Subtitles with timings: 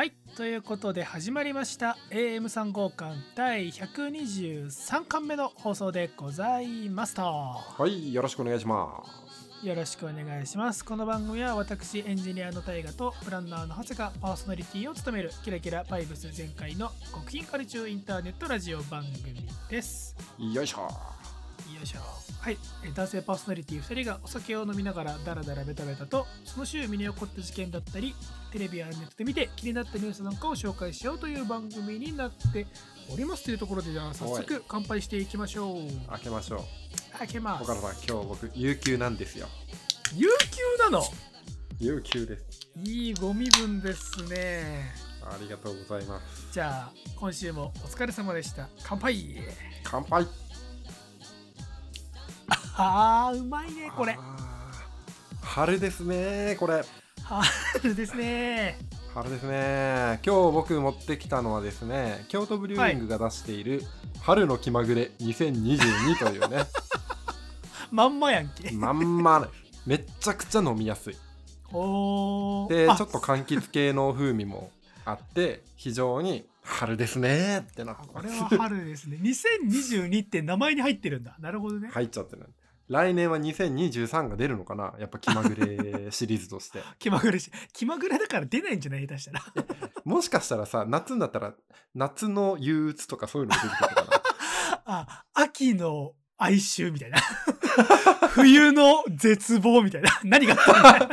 [0.00, 9.04] はいということで始まりました AM3 号館第123巻目の放送でございますとはい、よろしくお願いしま
[9.60, 9.66] す。
[9.66, 21.19] よろしくお願いしますこの番組は私エンジニアの大河とプランナーの長谷がパーソナリティを務めるキラキラバイブス全開の極貧カルチューインターネットラジオ番組ですよいしょ。
[21.74, 21.98] よいしょ。
[22.40, 22.58] はい。
[22.84, 28.14] えー男性パーソナリティ2人がお酒を飲みながらダラダラベタベタとその週身に起こった事件だったり
[28.52, 32.66] テレビやネットで見て気になったニュースなんかを紹介しようという番組になって
[33.12, 36.08] おりますというところでじゃあ早速乾杯していきましょう。
[36.10, 36.64] 開けましょ
[37.14, 37.18] う。
[37.18, 37.62] 開けます。
[37.64, 39.48] 岡野さん、今日僕、有給なんですよ。
[40.14, 41.04] 有給なの？
[41.78, 42.68] 有給です。
[42.84, 44.92] いいご身分ですね。
[45.22, 46.48] ありがとうございます。
[46.52, 48.68] じゃあ今週もお疲れ様でした。
[48.82, 49.36] 乾杯。
[49.84, 50.26] 乾杯
[52.82, 54.16] あーうまいねこれ
[55.42, 56.82] 春ですね、これ。
[57.22, 58.78] 春ですね
[59.12, 60.20] 春ですね。
[60.24, 63.82] 今日僕持ってきたのはですね、京都ブリューイングが出している、
[64.22, 66.64] 春の気まぐれ2022というね、
[67.90, 69.46] まんまやんけまんま、
[69.84, 71.16] めっちゃくちゃ飲みやすい。
[71.72, 74.70] おーで、ちょあっと柑橘系の風味も
[75.04, 78.06] あって、非常に春ですねってなって。
[78.08, 79.18] これは春ですね。
[79.20, 81.36] 2022って名前に入ってるんだ。
[81.40, 81.90] なるほどね。
[81.92, 82.48] 入っちゃってる
[82.90, 84.94] 来年は2023が出るのかな？
[84.98, 89.42] やっぱ気まぐれシリーズとして 気まぐれし、気まぐれだから出ないんじゃない下手したら。
[90.04, 91.54] もしかしたらさ夏になったら
[91.94, 94.22] 夏の憂鬱とかそういうのが出てくるか
[94.86, 97.18] あ、秋の哀愁みたいな。
[98.34, 100.10] 冬の絶望みたいな。
[100.24, 101.10] 何があったんだ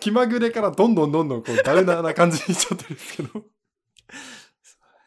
[0.00, 3.44] 気まぐれからどんどんどんどんこうダウナーな感じにしちゃってるんですけど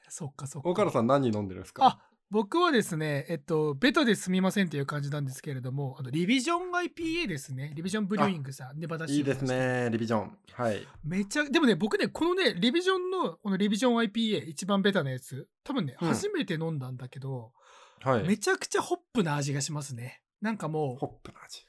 [0.09, 0.69] そっかそっか。
[0.69, 1.85] 岡野さん何飲んでるんですか？
[1.85, 1.99] あ
[2.29, 7.71] 僕はですね、えっと、ベタですみませんという感じなんですけれども、あのリビジョン IPA ですね。
[7.73, 9.43] リビジョンブリューイングさん、ネバダいいです。
[9.43, 17.53] ねリビジョンはいめちゃ、でもね、僕ね、このね、リビジョンの、このリビジョン IPA、一番ベタなやつ、多分ね、うん初めて飲んだんだけど、
[18.01, 20.21] はいめちゃくちゃホップな味がしますね。
[20.41, 21.61] なんかもホップの味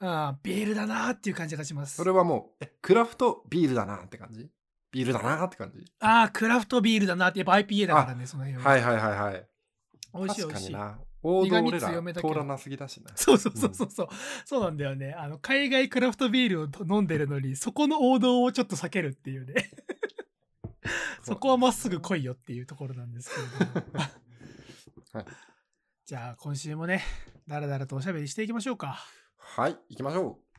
[0.00, 1.94] う、あービールだなーっていう感じがします。
[1.96, 4.50] それはもうえクラフトビールだなって感じ？
[4.90, 5.84] ビールだなって感じ？
[6.00, 8.68] ああ、クラフトビールだなって、やっぱ IPA だからね、その辺は。
[8.68, 9.46] はいはいはいはい
[10.14, 10.72] 美味しい美味しい。
[10.72, 14.08] 確かにな王道俺ら通らなすぎだしなそうそうそうそうそう、
[14.46, 15.12] そうなんだよね。
[15.12, 19.70] あの、海外クラフトビールを飲んでるのに、そこの王道をちょっと避けるっていうね。
[21.22, 24.00] そこはまっすぐ来いよっていうところなんですけれども。
[25.12, 25.26] はい
[26.06, 27.04] じゃあ、今週もね、
[27.46, 28.98] だらだらとおしゃべりしていきましょうか。
[29.36, 30.50] はい、行きましょう。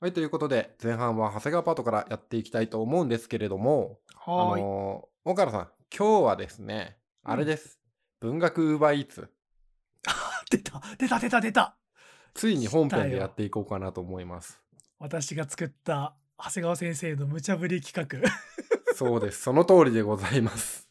[0.00, 4.60] はい、ということで、前半は長谷川パートからやっていきたいと思うんですけれども、あはーい。
[4.62, 7.80] のー、岡野さん、今日はですね、うんあれです。
[8.20, 9.28] 文学ウーバーイーツ、
[10.50, 11.76] 出た出た出た出た
[12.34, 14.62] ついに本編でやっていこうかなと思います。
[14.98, 18.30] 私が作った長谷川先生の無茶ぶり企画。
[18.94, 20.88] そうです、その通りでございます。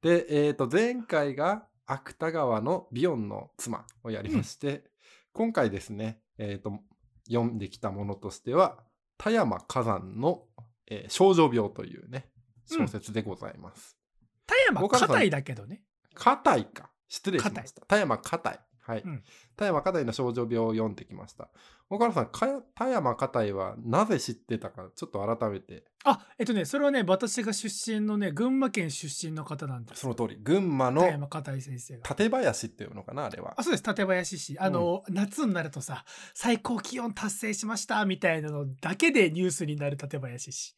[0.00, 4.90] で、えっ、と、前回が芥川のビヨンの妻をやりまして、
[5.32, 6.80] 今回ですね、えっ、と、
[7.26, 8.82] 読んできたものとしては、
[9.18, 10.46] 田山火山の、
[10.86, 12.30] えー少女病というね、
[12.66, 13.98] 小説でございます。
[14.46, 15.82] 田山硬いだけどね。
[16.14, 16.90] 硬いか。
[17.08, 17.82] 失礼しました。
[17.86, 18.60] 田山硬い。
[18.80, 19.02] はい。
[19.04, 19.22] うん
[19.56, 21.48] 田山硬いの少女病を読んできました。
[21.90, 25.84] 岡野さん、か田山硬いはなぜ知ってたか、ちょっと改めて。
[26.06, 30.00] あ、えっとね、それはね、私が出身のね、群馬県出身の方なんです。
[30.00, 32.02] その通り、群馬の田山硬い先生が。
[32.02, 33.54] 館林っていうのかな、あれは。
[33.56, 33.62] あ。
[33.62, 33.82] そうです。
[33.82, 34.58] 館林市。
[34.58, 40.76] あの、夏になるとさ最高気温達成しましたみたいなのだけでニュースになる館林市。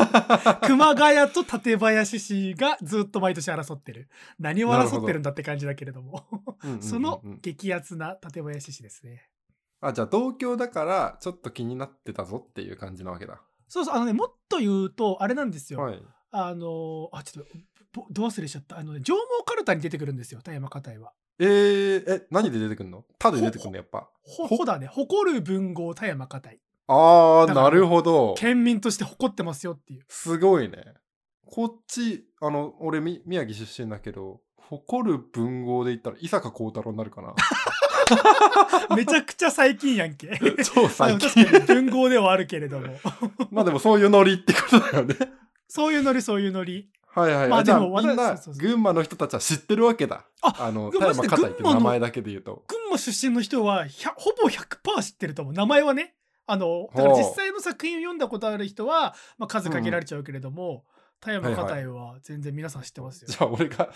[0.66, 4.08] 熊谷と館林市がずっと毎年争ってる。
[4.38, 6.26] 何を争ってるんだって感じだけれども。
[6.30, 6.82] うんうんうんうん。
[6.82, 9.28] その激アツな館林市ですね
[9.86, 13.40] あ、じゃあ同郷だから、ちょっと気になってたぞっていう感じなわけだ。
[13.68, 16.02] そうそうあのねもっと言うとあれなんですよ、はい。
[16.30, 17.46] あのあちょっ
[17.92, 23.04] とぼど忘れしちゃったあのね上毛かるたに出てくるんですよ田山かたいはえー、え、何で出てくるの？
[23.18, 24.08] たで出てくるのやっぱ。
[24.22, 28.34] ほほほだね誇る文豪田山かたいあー、なるほど。
[28.36, 30.94] 県民として誇ってますよっていうすごいね。
[31.46, 37.34] こっち、あの、俺、み宮城出身だけど、誇る文豪で言ったら伊坂幸太郎になるかな。
[38.96, 40.28] めちゃくちゃ最近やんけ。
[40.64, 41.44] 超最まあ近。
[41.66, 42.86] 文豪ではあるけれども。
[43.50, 45.16] まあでもそういうノリってことだよね。
[45.68, 46.88] そういうノリそういうノリ。
[47.14, 47.48] はいはい。
[47.48, 50.24] まあでもみんな群馬の人たちは知ってるわけだ。
[50.42, 52.64] ああの、田山硬いって群馬の名前だけで言うと。
[52.66, 55.54] 群馬出身の人は100ほぼ100%知ってると思う。
[55.54, 56.14] 名前はね。
[56.46, 60.84] あの、だから実際の作品を読んだことある人は、まあ、数限られちゃうけれども、
[61.24, 63.28] 田山かたいは全然皆さん知ってますよ。
[63.28, 63.90] じゃあ俺が、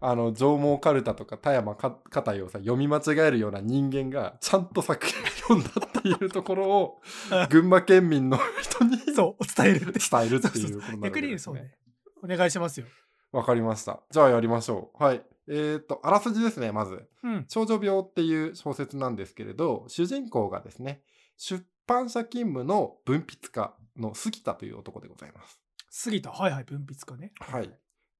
[0.00, 7.00] あの、上毛かるたとか田山か硬いをさ、読み間違えるような人間が、ちゃんと作品を読んだっていうところを、
[7.50, 9.92] 群馬県民の人にそう伝える伝
[10.26, 11.28] えるっていうことになる逆わけですね。
[11.28, 11.74] にそうね
[12.24, 12.86] お願いしますよ
[13.30, 14.00] わかりました。
[14.10, 15.02] じゃあやりましょう。
[15.02, 15.22] はい。
[15.48, 17.08] えっ、と、あらすじですね、まず。
[17.22, 21.02] うん少女病っていう小説なんですけれど、主人公がですね、
[21.36, 25.61] 出版社勤務の文筆家の杉田という男でございます。
[25.94, 27.70] 杉田はいはい文筆家ねはい。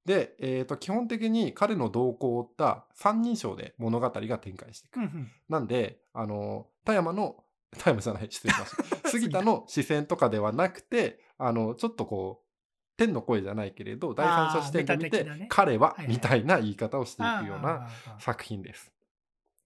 [0.05, 4.97] で、えっ、と、基本的に彼の動向を追った三人称で物語が展開していく。
[4.97, 7.43] うんうんなんで、あの、田山の、
[7.79, 9.09] 田山じゃない、失礼しました。
[9.09, 17.89] 杉田の視線とかではなくて、あの、ちょっとこう、天の声じゃないけれど、第三者視点で見て、ね彼ははいはいみたいな言い方をしていくような
[18.19, 18.93] 作品です。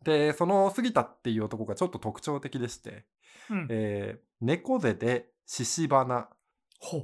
[0.04, 3.06] で、その杉田っていう男がちょっと特徴的でして、
[3.50, 6.30] うんえー猫背で獅子花、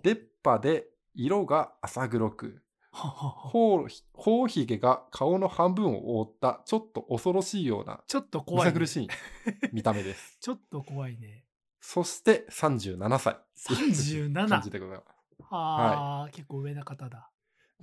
[0.03, 2.62] 出っ歯で色が浅黒く、
[2.92, 9.07] ははは頬頬ひげが顔の半分を覆ったちょっと恐ろしいようなちょっとむ怖い、ね、しい
[9.74, 10.38] 見た目です。
[10.39, 11.45] ちょっと怖いね
[11.81, 13.38] そして37歳。
[13.57, 15.48] 37感じでございます。
[15.50, 17.30] ああ、結構上な方だ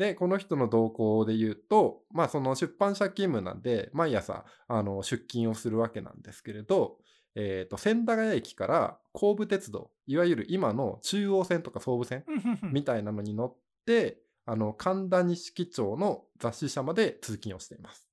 [0.01, 6.97] で、この人の動向で言うと、まあその出版社勤務なんで、毎朝あの出勤をするわけなんですけれど、
[7.35, 12.25] えっ、と、千駄ヶ谷駅から後部鉄道、いわゆる今の中央線とか総武線
[12.73, 18.09] みたいなのに乗って、あの、神田錦町の雑誌社まで通勤をしています。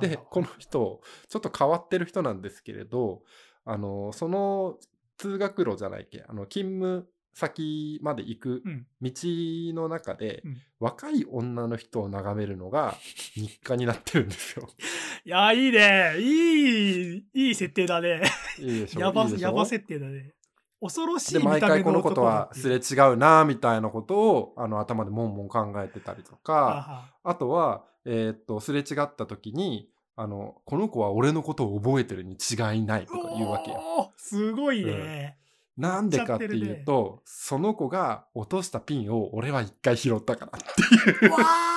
[0.00, 3.24] で、この人、ちょっと変わってる人なんですけれど、
[3.64, 4.78] あの、その
[5.16, 8.86] 通学路じゃないっけ、あの、勤務先まで行くうん。
[9.02, 10.56] 道の中で、うん。
[10.80, 12.94] 若い女の人を眺めるのが
[13.36, 14.68] 日課になってるんですよ。
[15.24, 16.14] いやいいね。
[16.18, 18.22] いいいい設定だね。
[18.58, 19.00] いいでしょ？
[19.00, 20.32] やばいいやば設定だね。
[20.80, 34.12] 恐ろしい見た目の回このことはすれ違うなみたいなことをあの頭でもんもん考えてたりとか、あとは、えーっと、すれ違った時に、あの、この子は俺のことを覚えてるに違いないとか言うわけよ。
[34.18, 35.38] すごいね、
[35.76, 40.60] なんでかっていうと、その子が落としたピンを俺は一回拾ったからっ
[41.18, 41.32] ていう。
[41.32, 41.74] わあ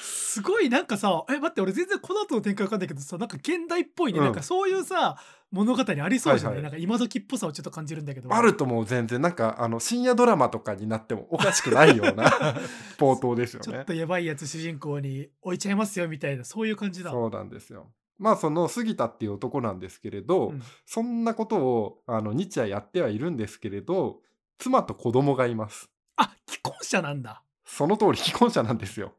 [0.00, 4.24] すごいなんかさえ待って俺全然この後の展開わかんないけどさなんか現代っぽいね、うん。
[4.26, 5.16] なんかそういうさ
[5.50, 6.62] 物語ありそうじゃない、はいはい。
[6.62, 8.32] なんか今時っぽさをちょっと感じるんだけど。
[8.32, 12.30] あるともう全然なんかあの深夜ドラマとかになってもおかしくないような
[12.98, 13.64] 冒頭ですよね。
[13.64, 13.84] ちょっ。
[13.84, 17.10] とやばいやつ主人公に置いちゃいますよみたいなそういう感じだ。
[17.10, 17.90] そうなんですよ。
[18.18, 24.20] まあその杉田っていう男なんですけれど、うんそんなことをあの日夜やってはいるんですけれど
[24.58, 25.90] 妻と子供がいます。
[26.16, 29.12] あ既婚者なんだその通り既婚者なんですよ。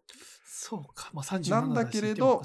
[0.45, 2.41] そうかまあ37なんだけれど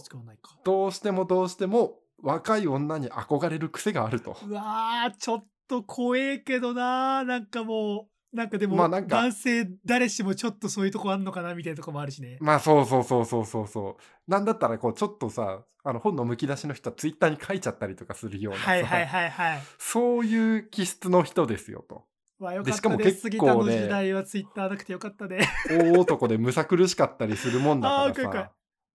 [0.64, 4.36] どうしてもどうしても若い女に憧れる癖があると。
[4.46, 9.16] うわーちょっと怖えけどななんかもうなんかでも、まあなんか。
[9.16, 14.30] 男性誰しもちょっとそういうとこあんのかなみたいなとこもあるしね、まあそうそうそうそうそうそう。
[14.30, 19.62] なんだったらこうちょっとさあの本のむき出しの人はツイッターに書いちゃったりとかするようなさ、はいはいはいはい。
[19.78, 22.04] そういう気質の人ですよと。
[22.40, 25.40] わあよかったでしかもです結構ねの時代はツイッターなくてよかったね。
[25.70, 28.52] 大男でむさ苦しかったりするもんだからあー怖い怖いさ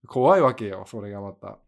[0.08, 1.60] 怖いわけよそれがまた。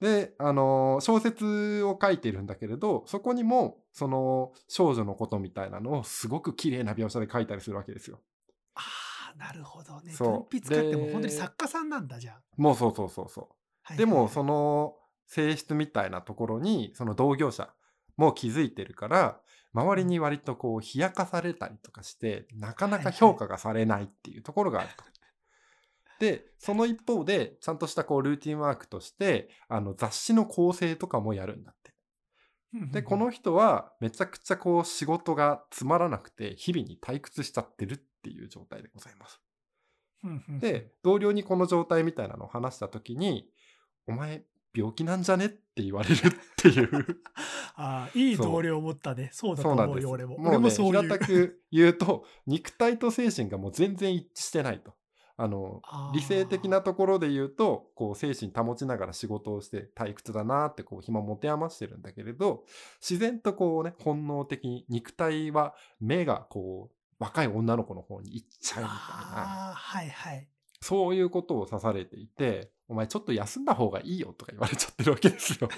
[0.00, 8.20] で、あのー小説を書いてるんだけれどそこにもその少女のことみたいなのをすごく綺麗な描写で書いたりするわけですよ。
[8.74, 8.80] あ
[9.34, 13.46] あなるほどね文筆家っても本当に作家さんなんだじゃあ、もうそうそうそうそう。
[13.82, 14.94] はいでもはいその
[15.26, 17.68] 性質みたいなところにその同業者
[18.16, 19.40] も気づいてるから
[19.74, 25.04] 周りに割とこう冷やかされたりとかしてなかなか評価がされないっていうところがあると。
[26.18, 31.88] でその一方でちゃんとしたこうルーティンワークとしてあの雑誌の構成とかもやるんだって。
[32.92, 39.40] でこの人はめちゃくちゃこう仕事がつまらなくて日々に退屈しちゃってるっていう状態でございます。
[40.60, 43.48] で、同僚にこの状態みたいなのを話した時に
[44.06, 44.44] 「お前
[44.74, 46.18] 病気なんじゃね?」って言われるっ
[46.56, 47.22] ていう
[47.76, 54.94] ああいい同僚を持ったねそうだと思うよ俺ももうね俺もそういう平たく言うと肉体と精神がもう全然一致してないと。
[55.40, 55.80] あの
[56.12, 62.64] 理性的なところで言うとこう精神保ちながら仕事をして退屈だなってこう暇持て余してるんだけれど
[63.00, 69.72] 自然とこうね本能的に肉体は目がこう若い女の子の方に行っちゃうみたいな。
[69.74, 70.48] はいはい。
[70.80, 75.68] そういうことを指されていてお前ちょっと休んだ方がいいよとか言われちゃってるわけですよ。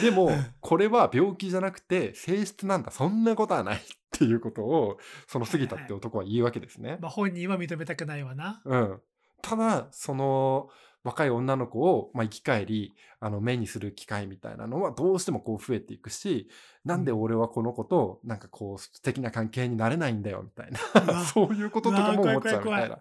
[0.00, 2.92] でも これは病気じゃなくて性質なんだ。
[2.92, 3.78] そんなことはない。
[3.78, 3.80] っ
[4.20, 6.98] ていうことをその杉田って男は言うわけですね。
[7.00, 8.60] まあ本人は認めたくないわな。
[8.66, 9.00] うん、
[9.40, 10.68] ただその
[11.02, 16.48] 若い女の子を、まあ、生き返りあの目にする機会みたいなのはどうしてもこう増えていくし
[16.84, 20.70] なんで俺はこの子となんかこう素敵な関係になれないんだよみたい
[21.06, 22.98] な そういうこととかも思っちゃうみたいな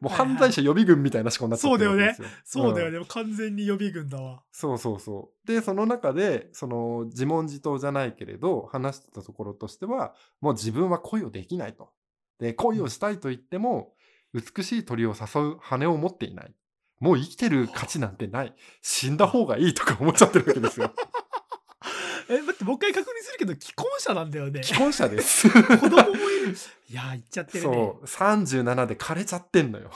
[0.00, 2.28] もう犯罪者予備軍みたいな思考になっちゃってるわけですよ。
[2.44, 4.42] そうだよんね、完全に予備軍だわ。
[4.52, 5.46] そうそうそう。
[5.46, 11.90] で、その中で、その自問自答じゃないけれど、話してたところとしては、もう自分は恋をできないと。
[12.38, 13.94] で、恋をしたいと言っても、
[14.32, 16.54] 美しい鳥を誘う羽を持っていない。
[17.02, 18.54] もう生きてる価値なんてない。
[18.80, 20.92] 死んだ方がいいとか思っちゃってるわけですよ。
[22.30, 24.62] え、待って、もう一回確認するけど、既婚者なんだよね。
[24.62, 25.50] 既婚者です。
[25.50, 26.56] 子供もいる。
[26.88, 27.74] いやー、言っちゃってるね。
[27.74, 28.04] そう。
[28.06, 29.90] 37で枯れちゃってんのよ。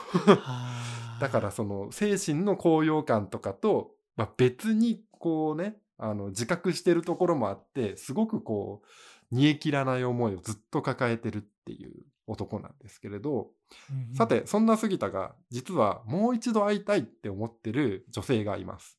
[1.20, 11.92] だからその精神の高揚感とかと、まあ、別にこうねあの自覚してるところもあってすごくこう煮え切らない思いをずっと抱えてるっていう
[12.26, 13.50] 男なんですけれど、
[13.90, 18.98] うんうんさてそんな杉田が実はもう一度会いたいって思ってる女性がいます。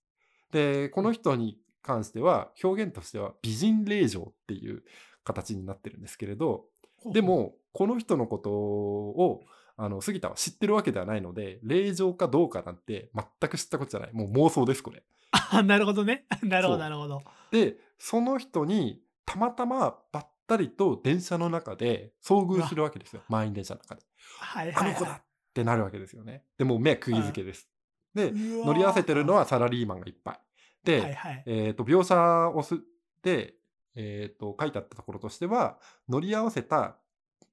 [0.51, 4.83] でこの人に関しては表現としては美人令嬢っていう
[5.23, 6.65] 形になってるんですけれど
[7.13, 9.41] でもこの人のことを
[9.77, 15.03] あの杉田は知ってるわけではないので令状かどうかなんて全く知ったことじゃないもう妄想ですこれ。
[15.51, 16.25] あなるほどね。
[16.43, 17.21] なるほど、なるほど。
[17.51, 24.01] でその人にたまたまばったりと電車の中で遭遇するわけですよ満員電車の中で。
[24.39, 24.91] はいはい、はい。
[24.91, 25.23] あの子だっ
[25.53, 26.43] てなるわけですよね。
[26.57, 27.67] でもう目釘付けです。
[28.13, 30.39] で乗り合わせてるのはサラリーマンがいっぱい。
[30.83, 31.43] で、はいはい。
[31.45, 32.79] えー、と描写をす
[33.21, 33.55] で、
[33.95, 35.77] えー、と書いてあったところとしては
[36.07, 36.97] 乗り合わせた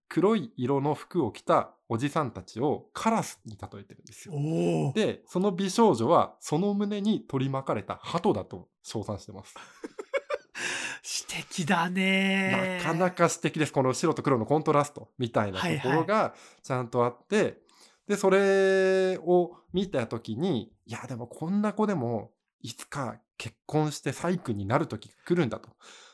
[0.09, 4.35] 黒い色の服を着たおじさんたちをカラスに例えてるんですよ。
[4.95, 9.55] でその美少女はその胸に取り巻かれた鳩だと称賛してます。
[11.07, 12.79] 素敵だね。
[12.83, 13.73] なかなか素敵です。
[13.75, 17.59] この白と黒のコントラストみたいなところがちゃんとあって、
[18.09, 22.31] でそれを見た時にいやでもこんな子でも
[22.63, 25.69] いつか結婚して細工になる時が来るんだと。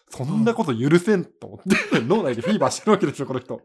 [0.09, 1.61] そんなこと許せんと思っ
[1.93, 3.61] て脳内でフィーバーしてるわけですよこの人、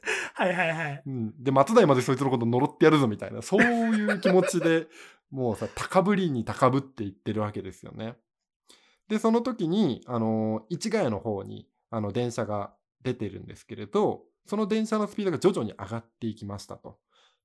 [0.32, 1.02] はいはいはい。
[1.06, 4.86] うん、で松代までそいつのこと呪ってやるぞみたいなそういう気持ちで
[5.30, 8.14] もうさ高ぶりに高ぶっていってるわけですよね
[9.10, 16.98] でその時にあの市ヶ谷の方にあの電車が出てるんですけれどその電車のスピードが徐々に上がっていきましたと。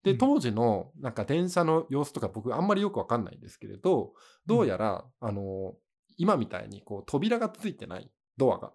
[0.04, 4.14] でうん当時のなんか電車の様子とか僕あんまりよくわかんないんですけれど
[4.46, 5.74] どうやら、あの
[6.18, 8.72] 今みたいにこう扉がついてないドアが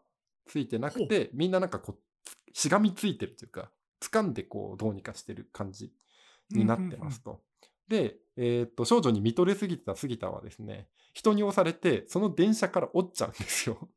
[0.46, 3.70] ついてなくてみんななんかこうしがみついてるというか
[4.02, 5.92] 掴んでこうどうにかしてる感じ
[6.50, 7.40] になってますと。
[7.90, 13.88] で、えーっと少女に見とれすぎてた杉田はですね人に押されてその電車から落ちちゃうんですよ。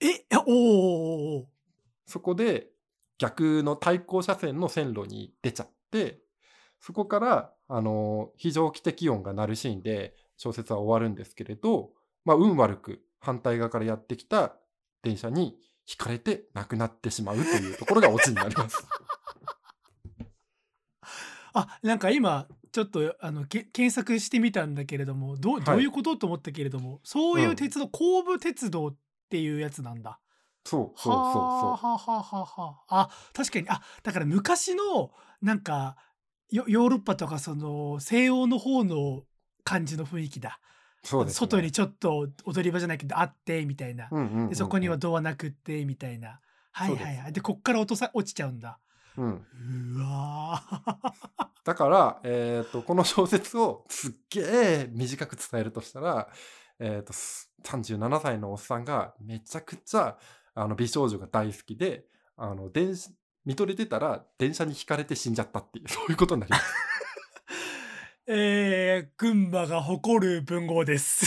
[0.00, 1.48] え、おーお
[2.06, 2.68] そこで
[3.18, 6.18] 逆の対向車線の線路に出ちゃって
[6.80, 11.90] そこからあの非常軌的音が鳴るシーンで小説は終わるんですけれど、
[12.24, 14.56] まあ、運悪く反対側からやってきた
[15.02, 18.84] 電車にひかれて亡くなってしまうというところがオチになります。
[21.54, 28.96] あ、なんか今、ちょっとあのけ検索してみたんだけれども、どうどういうこと、と思ったけれども、そういう鉄道、後部鉄道っ
[29.28, 30.18] ていうやつなんだ。
[30.64, 33.00] そうそうそうはそあはあはあはあはあ。
[33.02, 35.10] あ、確かに、あ、だから昔の、
[35.42, 35.96] なんか、
[36.50, 39.22] ヨヨーロッパとかその西欧の方の
[39.64, 40.60] 感じの雰囲気だ。
[41.02, 41.06] う。
[41.06, 41.38] そうです、ね。
[41.38, 44.08] 外にちょっと踊り場じゃないけどあってみたいな。
[44.10, 46.40] うんうんうんうんでそこにはドアなくってみたいな。
[46.72, 47.32] はいはいはい。
[47.32, 48.78] でこっから落とさ落ちちゃうんだ。
[49.16, 49.46] うん、
[49.96, 56.28] うわー だから、えー、とこの小説をすっげえ短く伝えるとしたら、
[56.78, 60.18] えー、とす37歳のおっさんがめちゃくちゃ
[60.54, 63.10] あの美少女が大好きであの電車
[63.44, 66.64] 見とれてたら電車にひかれて死んじゃったっていう そういうことになります。
[68.26, 71.26] えー、群馬が誇る文豪です。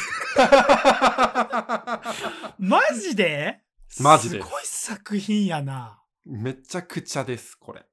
[2.57, 3.61] マジで？
[3.99, 6.01] マジですごい作品やな。
[6.25, 7.85] めちゃくちゃですこれ。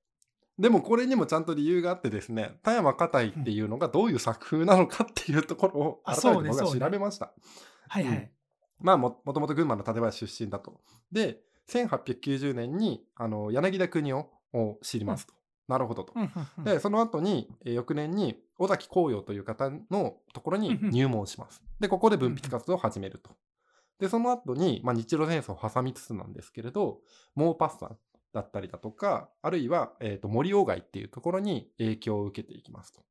[0.59, 7.33] でもこれにもちゃんと理由があってですね田山硬いっていうのがどういう作風なのかっていうところをあ改めて僕は調べました。
[7.89, 8.17] はいはい。
[8.17, 8.31] うん
[8.83, 10.81] まあももともと群馬の館林出身だと。
[11.11, 15.35] で1890年にあの柳田国夫を知りますと。
[15.69, 16.15] なるほどと。
[16.65, 21.63] でその後に、えー翌年に尾崎紅葉という方のところに入門します。
[21.81, 23.31] でここで文筆活動を始めると。
[23.99, 26.99] でその後に、まあ、日露戦争を挟みつつなんですけれど
[27.37, 27.97] モーパッサン
[28.33, 33.03] だったりだとかあるいは、えー、と森鴎外っていうところに影響を受けていきますと。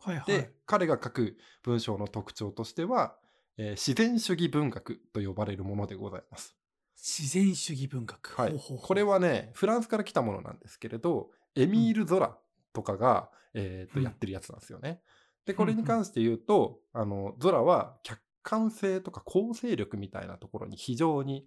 [0.00, 0.26] はいはい。
[0.26, 3.16] で彼が書く文章の特徴としては、
[3.56, 6.56] えー自然主義文学と呼ばれるものでございます。
[6.96, 8.34] 自然主義文学。
[8.34, 12.36] はいほうほうこれはねフランスから来たものなんですけれどエミール・ゾラ
[12.72, 15.00] とかが、えーとうんやってるやつなんですよね。
[15.46, 21.46] で、これに関して言うと、あの、ゾラは客観性とか構成力みたいなところに非常に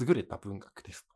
[0.00, 1.14] 優れた文学ですと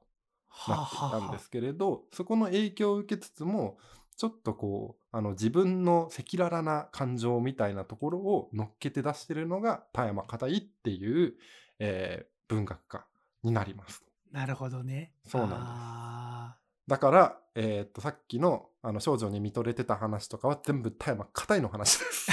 [0.69, 3.79] なっていたんですけれど、そこの影響を受けつつも、
[4.17, 11.35] ちょっとこう、あの自分の赤裸々な感情みたいなところを乗っけて出してるのが田山片井っていう、
[11.79, 13.07] えー文学家
[13.43, 14.05] になります。
[14.31, 15.13] なるほどね。
[15.27, 16.57] そうなんですあ
[16.87, 22.31] だから、えーっと、さっきのあの少女に見とれてた話とかは全部田山片井の話です。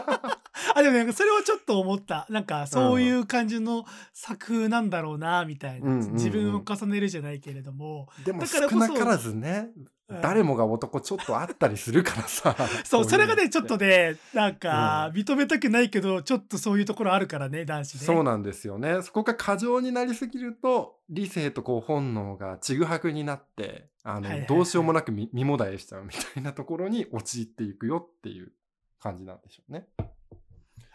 [0.74, 2.26] ーあ、でもなんかそれはちょっと思った。
[2.30, 5.90] なんかそういう感じの作風なんだろうな、みたいな。
[6.12, 8.08] 自分を重ねるじゃないけれども。
[8.24, 9.86] でも少なからずね、うん
[10.22, 12.56] 誰もが男ちょっとあったりするからさ。
[12.84, 18.00] そう、それがね、ちょっとね、なんか、認めたくないけど、ちょっとそういうところあるからね、男子ね。
[18.00, 19.02] そうなんですよね。
[19.02, 28.52] そこが過剰になりすぎると、理性とこう本能がちぐはぐになって、あの、どうしようもなく身身もだえしちゃうみたいなところに陥っていくよっていう
[28.98, 29.86] 感じなんでしょうね。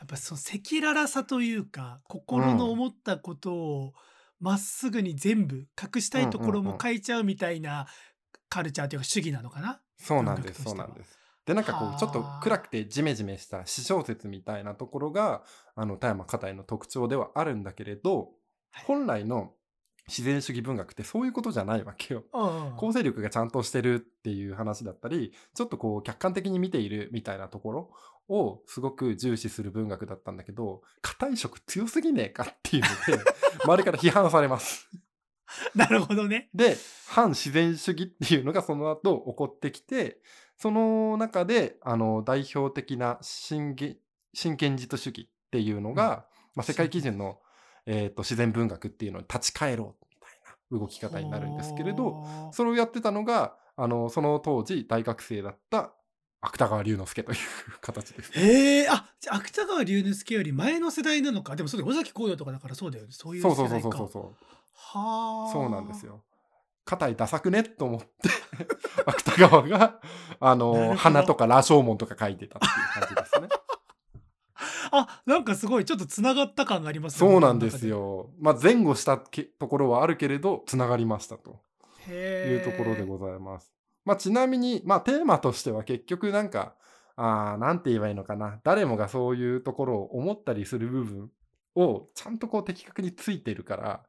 [0.06, 3.94] やっぱそう赤裸々さというか心の思ったことを
[4.40, 7.88] まっすぐに全部隠したいところも書いちゃうみたいな
[8.50, 11.18] カルチャーというか主義なのかな、そうなんです、そうなんです。
[11.46, 15.44] で、なんかこはあう、ちょっと暗くてジメジメした詩小説みたいなところが、
[15.76, 18.30] あの、田山片井の特徴ではあるんだけれど、
[18.72, 18.86] はい。
[18.86, 19.54] 本来の
[20.08, 22.24] 自然主義文学ってそういうことじゃないわけよ。
[22.34, 27.92] うんうん構成力がちゃんとしてるっていう話だったり、ちょっとこう客観的に見ているみたいなところ
[28.28, 33.24] をすごく重視する文学だったんだけど、硬い色強すぎねえかっていうので、
[33.64, 34.90] 周りから批判されます。
[35.74, 36.50] なるほどね。
[36.54, 40.20] で、反自然主義っていうのがその後起こってきて、
[40.58, 43.98] その中で、あの、代表的な真げ
[44.34, 47.40] 真現実主義っていうのが、まあ、世界基準の、
[47.86, 50.32] えーと自然文学っていうのに立ち返ろうみたい
[50.72, 55.94] な動き方になるんですけれど、それをやってたのが、あの、その当時大学生だった
[56.42, 57.38] 芥川龍之介という
[57.82, 58.32] 形です。
[58.34, 64.36] へえあじゃあ芥川龍之介より前の世代なのかでもそうだよ尾崎紅葉とかだからそうだよねそういうそうそうそうそうそう。
[64.74, 66.22] はあそうなんですよ。
[66.86, 68.08] 硬いダサくねと思って、
[69.08, 70.00] 芥川が、
[70.40, 73.48] あの、花とか羅生門とか書いてたっていう感じですね。
[74.98, 78.32] あなんかすごいちょっとつながった感がありますねそうなんですよ。
[78.40, 81.60] まあ、前後したけところはあるけれど、つながりましたと
[82.08, 83.74] いいうところでございます。
[84.06, 86.76] まあ、ちなみに、まあ、テーマとしては結局なんか、
[87.16, 88.60] あーなんて言えばいいのかな。
[88.64, 91.32] 誰もがそういうところを思ったりする部分
[91.76, 94.04] をちゃんとこう的確についてるから、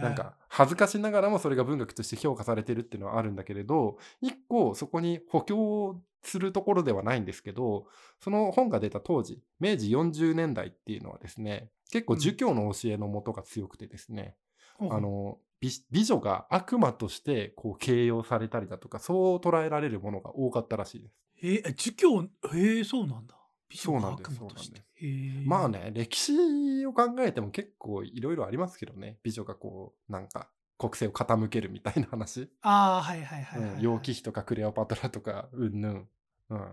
[0.00, 7.86] なんか恥ずかしながらもそれが文学として評価されてるっていうのはあるんだけれど一個そこに補強するところではないんですけど
[8.20, 14.34] その本が出た当時明治40年代っていうのはですね結構儒教の教えのもとが強くてですね、
[14.78, 14.98] ほうほう。
[14.98, 21.14] あの美美女が悪魔としてこう形容されたりだとかそう捉えられるものが多かったらしいです。
[21.42, 23.36] えー、儒教へえそうなんだ。
[23.68, 24.78] 美女がそうなんです悪魔として。
[24.78, 25.44] そうなんへえ。
[25.46, 29.18] まあね歴史を考えても結構いろいろありますけどね。
[29.22, 30.48] 美女がこうなんか
[30.82, 32.50] 国政を傾けるみたいな話。
[32.62, 33.76] ああはいはいはいはい、はい。
[33.76, 36.08] うん、楊貴妃とかクレオパトラとかうんぬん、
[36.50, 36.68] うん、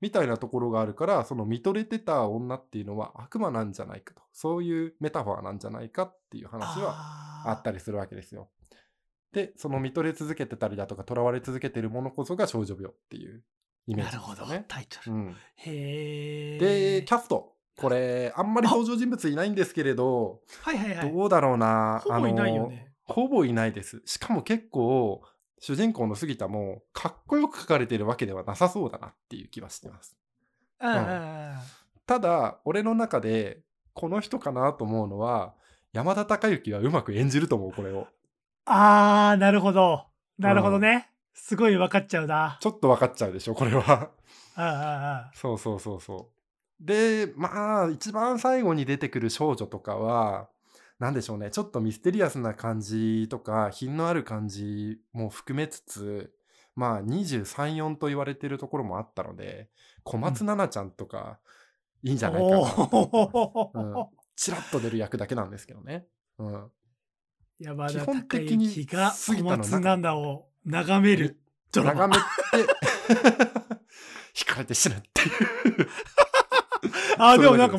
[0.00, 4.22] みたいなところがあるからその見とれてた女っていうのは悪魔なんじゃないかと。
[4.32, 8.48] そういうメタファーなんじゃないかっていう話はああったりするわけですよ。
[9.32, 13.42] でその見とれ続けてたりだとかとらわれ続けてるものこそが少女病っていう
[13.86, 14.46] イメージなるほど。
[14.68, 16.58] タイトル、うん、へえ
[16.98, 17.52] でキャスト。
[17.76, 21.12] これあんまり登場人物いないんですけれどはいはいはい。
[21.12, 22.00] どうだろうな。
[22.04, 24.02] ほぼいないよねほぼいないです。
[24.04, 25.22] しかも結構
[25.58, 30.16] 主人公の杉田もかっこよく書かれてるわけではなさそうだなっていう気はしてます。
[30.80, 31.54] うんうんうん
[32.06, 33.60] ただ俺の中で
[33.94, 35.54] この人かなと思うのは
[35.94, 38.08] 山田孝之はうまく演じると思うこれを。
[38.66, 40.04] ああなるほど。
[40.38, 42.58] なるほどね、すごい分かっちゃうな。
[42.60, 44.10] ちょっと分かっちゃうでしょこれは。
[44.58, 45.30] うんうんうん。
[45.32, 46.84] そうそうそうそう。
[46.84, 50.48] でまあ一番最後に出てくる少女とかは
[51.04, 51.50] なんでしょうね。
[51.50, 56.32] ちょっとミステリアスな感じとか品のある感じも含めつつ
[56.74, 59.68] まあ234と言われてるところもあったので
[60.02, 61.40] 小松菜奈ちゃんとか
[62.02, 63.98] いいんじゃないかな、おー。
[63.98, 64.06] うん。
[64.34, 66.06] チラッと出る役だけなんですけどね。
[66.38, 66.70] うん、
[67.58, 71.38] 山田基本孝的に之が小松菜奈を眺める
[71.70, 72.08] ドラマ。
[72.08, 72.72] 眺めて
[74.34, 75.88] 惹かれて死ぬっていう、
[77.18, 77.78] あーでもなんか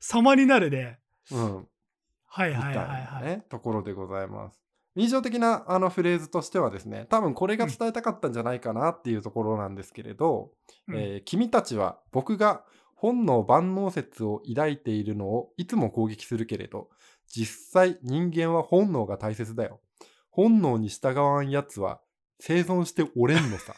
[0.00, 0.98] 様になるね。
[1.30, 1.68] うん、
[2.38, 4.60] はいはいはいはい、なね、ところでございます。
[4.94, 10.52] 印象的なあのフレーズとしてはですね、多分これが伝えたかったんじゃないかなっていうところなんですけれど、
[10.86, 12.62] うんえー君たちは僕が
[12.94, 16.88] 本能万能説を抱いているのをいつも攻撃するけれど、
[17.26, 19.80] 実際人間は本能が大切だよ。
[20.30, 22.00] 本能に従わんやつは
[22.40, 23.74] 生存しておれんのさ。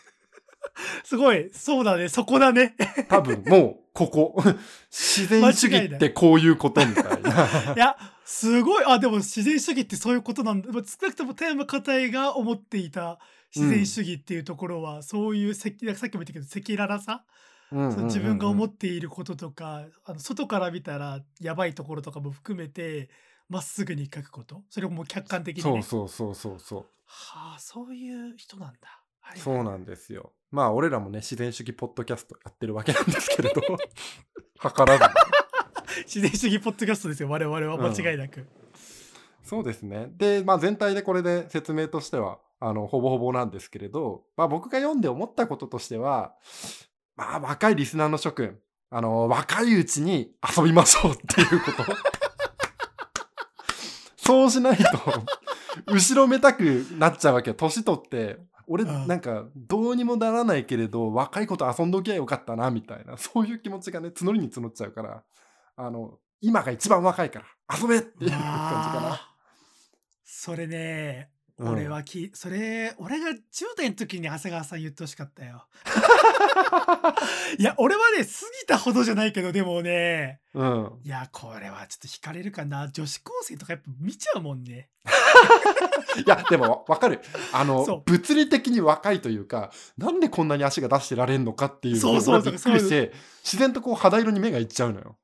[1.04, 1.50] すごい。
[1.52, 2.08] そうだね。
[2.08, 2.76] そこだね。
[3.08, 4.42] 多分もうここ
[4.90, 7.96] 自然主義ってこういうことみたいないや、
[8.32, 8.84] すごい。
[8.86, 10.70] あ、でも自然主義ってそういうことなんだ。
[10.72, 13.18] まあ少なくとも田山家庭が思っていた
[13.54, 17.24] 自然主義っていうところは、そういうさっきも言ったけど赤裸々さ、
[17.72, 23.10] うんそう自分が思っっていることとかあの外から見たらやばいところとかも含めて
[23.48, 24.62] まっすぐに書くこと？
[24.70, 25.82] それをもう客観的にね。
[25.82, 26.86] そうそうそうそうそう。
[27.06, 29.38] はあそういう人なんだ、はいはい。
[29.40, 30.32] そうなんですよ。
[30.50, 33.76] まあ俺らもね自然主義ポッドキャストやってるわけなんですけれど 図
[34.86, 35.04] らず
[36.12, 37.28] 自然主義ポッドキャストですよ。
[37.28, 37.76] 我々は。
[37.78, 38.44] 間違いなく、
[39.44, 40.08] そうですね。
[40.18, 46.34] で、まあ、全体でこれで説明としては、あの、ほぼほぼなんですけれど、まあ、僕が読んで思ったこととしては、
[47.14, 48.58] まあ、若いリスナーの諸君、
[48.90, 51.84] あの、若いうちに遊びましょうっていうこと。
[54.18, 54.84] そうしないと、
[55.92, 57.54] 後ろめたくなっちゃうわけよ。
[57.54, 59.06] 年取って、俺、うん。
[59.06, 65.22] なんか、どうにもならないけれど、若い子と遊んどきゃよかったな、みたいな、そういう気持ちがね、募りに募っちゃうから、
[65.86, 69.20] あの、今が一番若いから、遊べっていう感じかな。
[70.24, 73.36] それね、うん俺はきそれ俺が10
[73.76, 75.66] 代の時に長谷川さん言ってほしかったよ
[77.58, 80.92] いや俺はね過ぎたほどじゃないけどでもねうん。
[81.04, 84.88] いやこれはちょっと惹かれるかな女子高生とかやっぱ見ちゃうもんね
[86.26, 87.20] いや、でもわかる。
[87.52, 93.12] あの物理的に若いというか、なんでこんなに足が出してられんのかっていうのそうそう俺びっくりして、
[93.42, 95.16] 自然とこう肌色に目がいっちゃうのよ。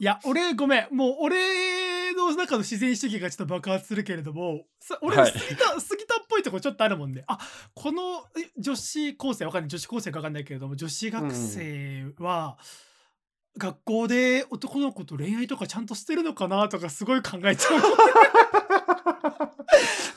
[0.00, 0.94] いや俺ごめん。
[0.94, 5.32] もう俺の中の自然主義がちょっと爆発するけれどもさ俺はい。
[5.32, 7.24] 過ぎた、過ぎたっぽいとこちょっとあるもんね。
[7.26, 7.38] あ
[7.74, 12.58] このえ女子高生わかんない女子高生かわかんないけれども女子学生は、
[13.58, 17.80] 学校で男の子と恋愛とかちゃんとしてるのかなとかすごい考えちゃう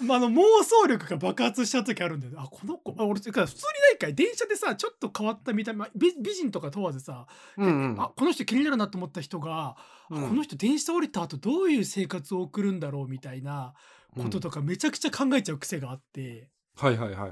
[0.02, 3.46] まあ、あの妄想力が爆発しちゃう時あるんだよねあこの子あ俺普通にな
[3.94, 8.02] いかい電車でさちょっと変わった見た目美美人とか問わずさ、うんうん。
[8.02, 9.76] あこの人気になるなと思った人が、あ
[10.10, 13.74] うんこの人電車降りた後どういう生活を送るんだろうみたいな
[14.16, 17.32] こととかめちゃくちゃ考えちゃう癖があって、はいはいはいはい。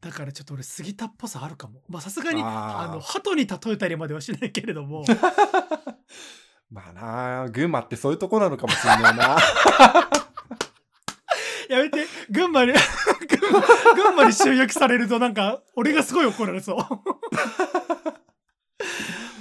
[0.00, 5.04] だからちょっと俺杉田っぽさあるかもまあさすがにあの鳩に例えたりまではしないけれども
[6.70, 9.36] まあなあ、群馬ってそういうとこなのかもしれないな。
[11.68, 12.06] やめて。
[12.30, 12.80] 群馬に群
[13.50, 13.60] 馬
[13.94, 16.78] 群馬に集約されるとなんか俺がすごい怒られそう。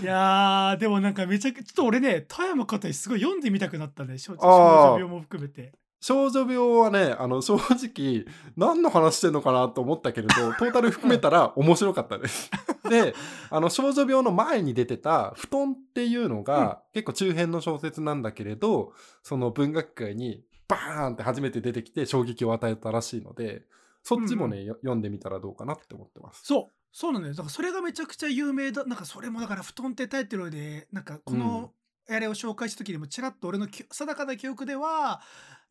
[0.02, 5.74] いやーでもなんかめちゃくちょっと俺ね富山方すごい読んでみたくなったね少女病も含めて。
[6.04, 8.26] 少女病はね、あの、正直、
[8.58, 12.52] 何の話してんのかなと思ったけれど、 トータル含めたら面白かったです。
[12.90, 13.16] で、
[13.50, 20.44] あの、少女病の前に出てた、布団っていうのが、結構中編の小説なんだけれど、その文学界に
[20.76, 23.64] バーンって初めて出てきて衝撃を与えたらしいので、
[24.04, 26.42] そっちもね、よ読んでみたらどうかなって思ってます。
[26.46, 26.74] そう。
[26.92, 27.34] そうなんだよ。
[27.34, 31.74] だからそれがめちゃくちゃ有名だなんかそれもだから「布団」ってタイトルでなんかこの
[32.08, 35.22] あれを紹介した時にもちらっと俺のき定かな記憶では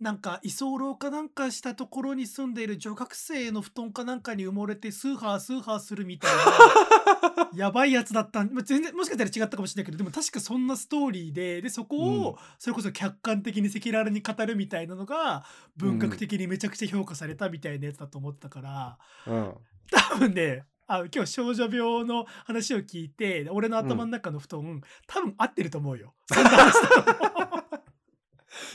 [0.00, 6.42] なんか居候かなんかしたところに住んでいる女学生の布団かなんかに埋もれてスーハースーハーするみたいな
[7.54, 15.44] やばいやつだったん、まあ、全然もしかしたら違ったかもしれないけどでも確かそんなストーリーででそこうんをそれこそ客観的に赤裸々に語るみたいなのが
[15.76, 18.98] 文学的にめちゃくちゃ評価されたみたいなやつだと思ったから。
[19.26, 19.54] うん。
[19.90, 26.14] 多分ねあ今日少女病の話を聞いて俺の頭の中の布団、多分合ってると思うよ。
[26.26, 27.31] そんな話だと思う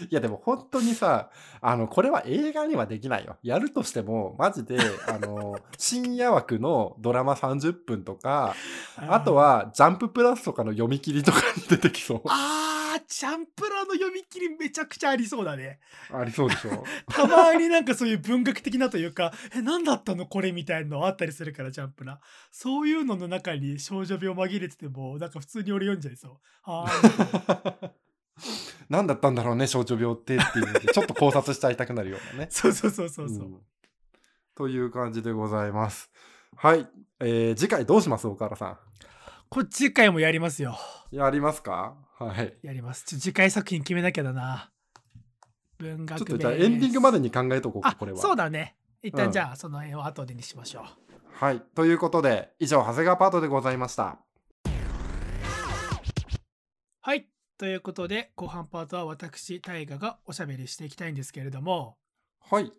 [0.09, 1.29] いやでも本当にさ、
[1.61, 3.37] あの、これは映画にはできないよ。
[3.43, 8.55] やるとしても、マジで、あの、 深夜枠のドラマ30分とか、
[8.97, 12.21] あとは、ジャンププラスとかの読み切りとかに出てきそう。
[12.25, 15.79] あーチャンプラーの読み切りめちゃくちゃありそうだね。
[16.11, 16.83] ありそうでしょ？
[17.07, 22.19] たまになんかそういう文学的なというかえ何だったのこれみたいなのあったりするからジャンプな
[22.51, 26.37] そういうのの中に少女病紛れててもなんか普通に俺読んじゃいそう。
[26.63, 27.89] あー
[28.89, 32.47] 何だったんだろうね、少女病ってっていうので、 ちょっと考察しちゃいたくなるようなね。
[32.49, 33.37] そうそうそうそうそう。
[33.47, 33.61] ん
[34.55, 36.09] という感じでございます。
[36.55, 36.89] はい。
[37.19, 38.79] えー次回どうします岡原さ
[39.49, 40.77] これ次回もやりますよ。
[41.11, 41.15] ん。
[41.15, 41.95] やりますか？
[42.19, 42.57] はい。
[42.63, 43.03] やります。
[43.05, 44.71] 次回作品決めなきゃだな。
[45.77, 48.17] 文学ちょっとじゃあエンディングまでに考えとこうか、あこれは。
[48.17, 48.75] そうだね。
[49.03, 50.85] 一うん旦じゃあその辺を後でにしましょう。
[51.33, 51.61] はい。
[51.75, 54.17] ということで、以上、長谷川パートでございました。
[57.01, 57.29] はい。
[57.57, 61.97] ということで後半パートは私大河がおしゃべりしていきたいんですけれども
[62.49, 62.71] はい。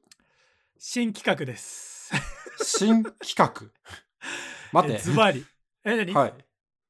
[0.78, 2.12] 新企画です。
[2.62, 3.50] 新企画？
[4.72, 4.96] 待って。
[4.98, 5.44] えズバリ。
[5.84, 6.34] え何、はい。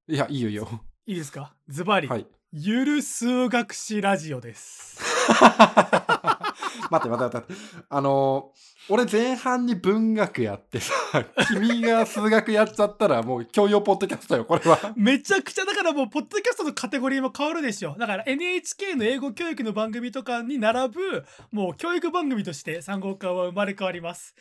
[0.08, 0.84] いや、いいよいいよ。
[1.06, 1.54] いいですか？
[1.68, 2.08] ズバリ。
[2.08, 2.26] はい。
[2.52, 5.00] ゆる数学史ラジオです。
[6.90, 7.62] 待って待って待って。
[7.88, 10.94] あのー俺前半に文学やってさ、
[11.52, 14.94] 君が数学やっちゃったらもう教養ポッドキャストよ、これは。
[14.96, 24.34] めちゃくちゃだからもうポッドキャストのカテゴリーも変わるでしょだから NHK の英語教育の番組とかに並ぶもう教育番組として3号館は生まれ変わります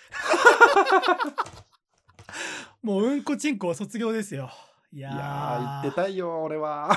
[2.82, 4.50] もううんこちんこ卒業ですよ
[4.94, 6.90] いやーいやー、言ってたいよ、俺は。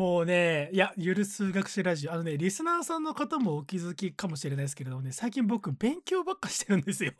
[0.00, 2.12] もうねいやゆる数学史ラジオ。
[2.14, 7.12] あのねリスナーさんの方もお気づきかもしれないですけれどもね最近僕勉強ばっかしてるんですよ。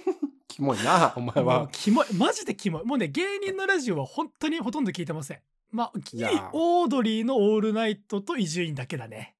[0.48, 1.68] キモいな、お前は。
[1.72, 2.06] キモい。
[2.14, 2.86] マジでキモい。
[2.86, 5.40] もうね芸人のラジオは本当にほとんど聞いてません。
[5.72, 5.92] まあ
[6.54, 9.36] オードリーの「オールナイト」と伊集院だけだね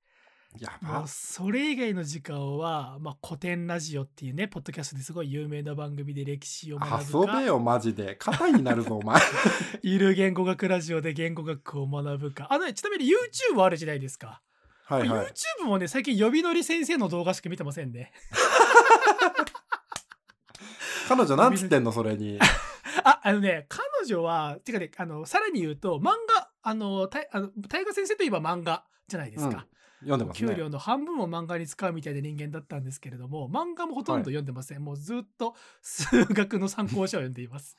[0.59, 1.07] やば。
[1.07, 8.17] それ以外の時間は、まあ、古典ラジオっていうねポッドキャストですごい有名な番組で歴史を学ぶか遊べよ、マジで。
[8.17, 9.21] 肩になるぞ、お前。
[9.83, 14.43] いる言語学ラジオで言語学を学ぶかあのねちなみに YouTube あるじゃないですか、
[14.85, 15.27] はいはい。
[15.61, 18.12] YouTube もね最近呼び乗り先生の動画しか見てませんね
[21.09, 22.38] 彼女なんつってんの、それに。
[23.05, 29.67] ああのね彼女はてかねあのさらに言うと漫画あのたあの大河先生といえば漫画じゃないですか、
[30.03, 30.51] 読んでますね。
[30.51, 37.77] 給料の半分を漫画に使うみたいな人間だったんですけれども漫画もほとんど読んでません、もうずっと数学の参考書を読んでいます。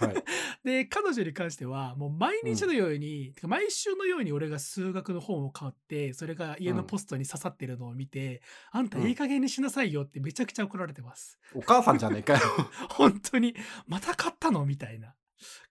[0.00, 0.24] はい。
[0.64, 11.38] で彼女に関してはもう毎日のように、てか毎週のように俺が数学の本を買ってそれが家のポストに刺さってるのを見て、あんたいい加減にしなさいよってめちゃくちゃ怒られてます。
[11.54, 12.40] お母さんじゃねえかよ。
[12.90, 13.54] 本当に
[13.86, 14.64] また買ったの？
[14.66, 15.14] みたいな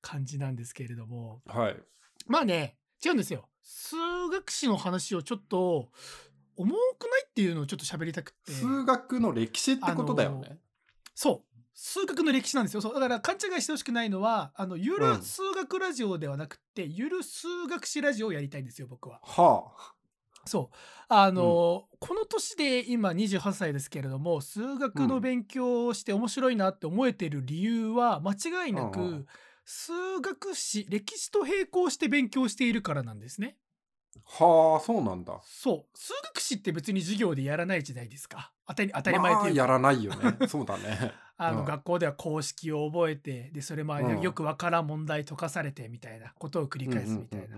[0.02, 1.42] 感じなんですけれども。
[1.46, 1.78] はい。
[2.28, 3.48] まあね違うんですよ。
[3.62, 3.96] 数
[4.32, 5.90] 学史の話をちょっと
[6.56, 8.52] 重くないっていうのをちょっと喋りたくって。
[8.52, 10.58] 数学の歴史ってことだよね。
[11.14, 11.56] そう。
[11.74, 12.82] 数学の歴史なんですよ。
[12.82, 12.94] そう。
[12.94, 19.20] だから勘違いしてほしくないのはあのゆるうん数学ラジオではなくて、ゆる数学史ラジオをやりたいんですよ僕は。
[19.24, 19.94] は
[20.46, 20.76] そう。
[21.10, 28.34] あの、この年で今28歳ですけれども数学の勉強をして面白いなって思えてる理由は間
[28.66, 29.26] 違いなく、うんうん
[29.66, 33.58] 数学史歴史と並行して勉強しているからなんですね
[34.40, 34.46] あ。
[34.46, 35.40] はあ、そうなんだ。
[35.44, 38.52] そう数学史って別に授業でやらないじゃないですか？
[38.68, 40.38] 当たり当たり前というか、まあ、やらないよね。
[40.48, 41.12] そうだね。
[41.38, 47.58] あの、うん学校では公式を覚えてでそれまあうんよくわからん問題解かされてみたいなことを繰り返すみたいな。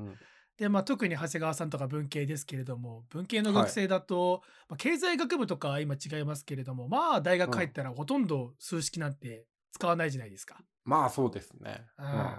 [0.58, 10.58] でまあ特に長谷川さんとか文系ですけれども文系の学生だと、まあ、経済学部とかは今違いますけれどもまあ大学入ったらほとんど数式なんて使わないじゃないですか。
[10.84, 11.86] まあ、そうですね。
[11.98, 12.36] うん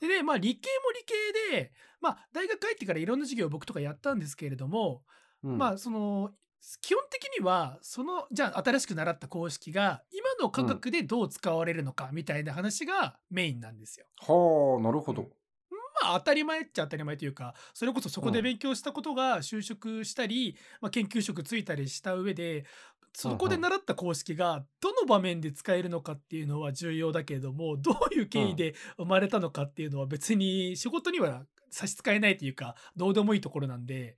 [0.00, 5.02] でねまあ理系も理系でまあ大学入ってからいろんな授業を僕とかやったんですけれども、
[5.44, 6.30] うんまあその
[6.82, 14.06] 基本的にはそのじゃあ新しく習った公式が今の科学でどう使われるのかみたいな話がメインなんですよ。
[14.20, 15.28] はあ、なるほど。
[16.02, 22.64] まあ当たり前っちゃ当たり前というかそれこそそこで勉強したことが就職したり、まあ、研究職ついたりした上で
[23.12, 34.16] そこで習った公式がどの場面で使えるのかっていうのは重要だけれども どういう経緯で生まれたのかっていうのは別に仕事には差し支えないというかどうでもいいところなんで、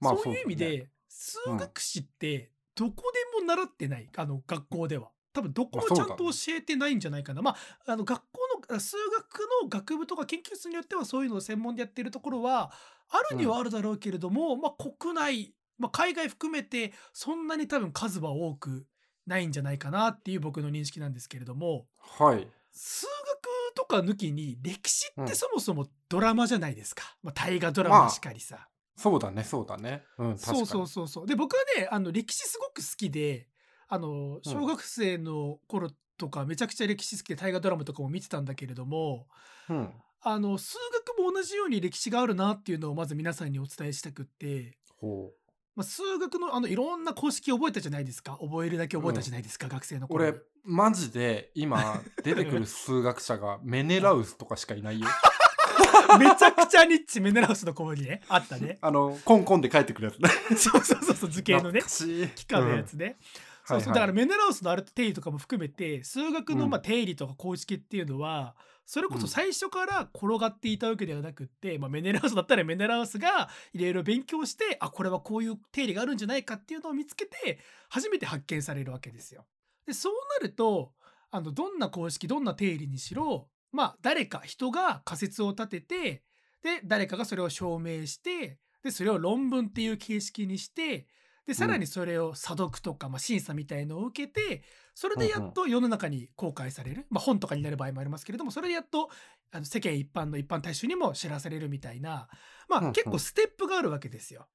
[0.00, 5.10] まあそういう意味で数学史ってどこでも習ってないあの学校では。
[5.34, 7.42] 多分どこもちゃんと教えてないんじゃないかな。
[7.42, 12.72] まあ、あの学校のあ数学の学部とか研究室によってはそういうのを専門でやってるところは
[13.10, 18.86] あるにはあるだろうけれども、まあ国内、まあ、海外含めてそんなに多分数は多く
[19.26, 22.48] ないんじゃないかなっていう僕の認識なんですけれどもはい。
[22.72, 28.68] 数学とか抜きに歴史っうんてそもそもドラマじゃないですか、まあ、大河ドラマしかりさ。
[28.96, 30.04] そうだね、そうだね。
[30.18, 30.58] うん、確かに。
[30.58, 33.48] そうそうそうそうで僕はねあの歴史すごく好きで
[33.88, 39.26] あの小学生の頃とかめちゃくちゃ歴史好きで大河ドラマとかも見てたんだけれども
[39.68, 39.92] うん。
[40.26, 45.43] あの数学も同じように歴史があるなっていうのをまず皆さんにお伝えしたくって、ほう。
[45.76, 48.38] まあ、数学のあのいろんな公式覚えたじゃないですか。
[48.40, 50.24] 覚えるだけ覚えたじゃないですか、学生の頃。
[50.24, 55.08] に俺、マジで今出てくる数学者がメネラウスとかしかいないよ。
[56.18, 58.78] めちゃくちゃニッチメネラウスの子にねあったね。
[58.80, 60.28] あの、コンコンで帰ってくるやつね。
[60.56, 61.80] そうそうそうそう図形のね。
[61.80, 62.28] 懐かしい。
[62.28, 63.16] 機関のやつね、
[63.64, 63.94] そうそう。
[63.94, 66.70] だからメネラウスのある定理とかも含めて数学のうん。
[66.70, 68.54] まあ定理とか公式っていうのは
[68.86, 79.46] それこそ最初から転がっていたわけではなくって、まあ、メネラウスだったらメネラウスがいろいろ勉強してあこれはこういう定理があるんじゃないかっていうのを見つけて初めて発見されるわけですよ。
[79.86, 80.92] でそうなると
[81.30, 86.22] あのどんな公式どんな定理にしろまあ誰か人が仮説を立てて
[86.62, 91.06] で誰かがそれを証明してでそれを論文っていう形式にして
[91.46, 94.62] でさらにそれを査読とか、まあ、審査みたいのを受けて
[94.94, 99.10] それでやっと世の中に公開される、まあ、本とかになる場合もありますけれどもそれでやっと
[99.52, 102.28] あの世間一般の一般大衆にも知らされるみたいな、
[102.68, 104.48] まあ、結構ステップがあるわけですよ。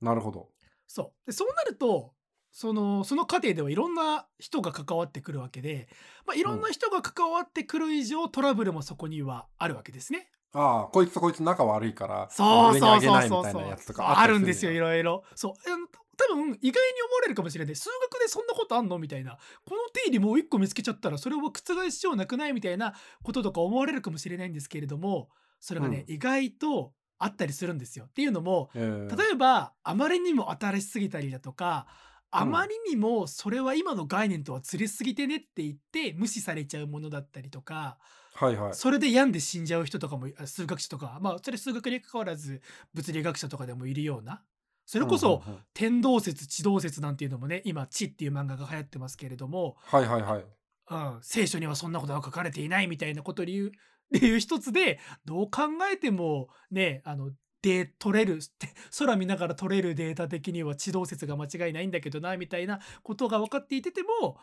[0.00, 0.48] なるほど。
[0.86, 2.12] そうでそうなると
[2.54, 5.88] そのその過程ではいろんな人が関わってくるわけで、
[6.24, 10.30] まあ、いろんな人が関わってくる以上、トラブルもそこにはあるわけですね。
[10.54, 14.82] ああ、こいつとこいつ仲悪いから、そうそうそう上げないみたいそうそうなやつとかあるんですよいよ。
[14.84, 15.24] ろいろ。
[15.34, 15.52] そう。
[15.70, 15.86] あの
[16.16, 17.74] 多分意外に思われるかもしれない。
[17.74, 18.98] 数学でそんなことあんの？
[19.00, 19.36] みたいな。
[19.66, 22.52] この定理もう一個見つけちゃったらそれを覆しようなくない？
[22.52, 28.04] みたいなこととか思われるかもしれないんですけれどもそれがね、う意外とあったりするんですよ。
[28.04, 28.78] っていうのもえ。
[28.78, 31.88] ー例えばあまりにも新しすぎたりだとか
[32.30, 37.98] あまりにもそれは今の概念とはずれすぎてねって言って無視されちゃうものだったりとか
[38.34, 38.74] はいはい。
[38.74, 41.18] それで病んで死んじゃう人とかもあ数学者とか。
[41.20, 42.60] まあそれ数学に関わらず
[42.92, 44.42] 物理学者とかでもいるような。
[44.86, 45.64] それこそうんうんうん。
[45.72, 50.44] 天動説地動説なんていうのもね今「地」っていう漫画が流行ってますけれども、はいはいはい。
[50.90, 53.72] うん、聖書にはそんなことは書かれていないみたいなことを理由
[54.10, 58.40] 理由一つでどう考えてもねあので取れる
[58.98, 64.38] 空見ながら取れるデータ的には地動説が間違いないんだけどなみたいなことが分かっていてても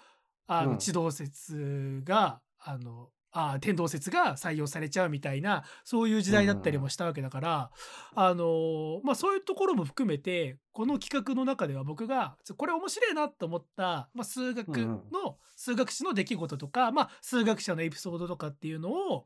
[0.47, 0.77] あの、うん。
[0.79, 7.71] 地動説があのあ天動説が採用されちゃうみたいなそういう時代だったりもしたわけだから、
[8.15, 19.25] あのまあ、そういうところも含めてこの企画の中では僕がこれ面白いなと思った、まあ、数学うんうんの、数学史の出来事とか、まあ、数学者のエピソードとかっていうのを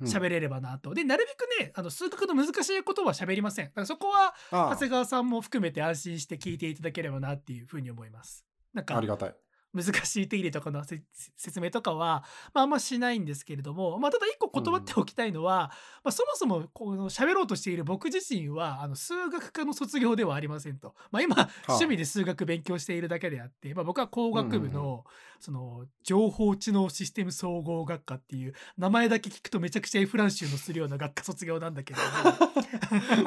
[0.00, 0.92] うん喋れればなと。
[0.92, 3.66] でなるべくねあの数学の難しいことは喋りません。
[3.66, 8.44] だからそこはあ長谷川さんも含めて安心して聞いていただければなっていうふうに思います。
[8.72, 9.34] なんあ、かありがたい。
[9.74, 11.02] 難しい定理とかのせ
[11.36, 15.72] 説明とかは、まあ、あんましないんですけれども、まあ、ただ一個断っておきたいのは、
[16.04, 25.04] まあ、そもそもこの喋ろうとしている僕自身はあの数学科の卒業ではありませんと、まあ、今趣味で数学勉強しているだけであって、まあ、僕は工学部うんうんの
[25.40, 32.06] その情報知能システム総合学科っていう名前だけ聞くとめちゃくちゃエフランシュのするような学科卒業なんだけども。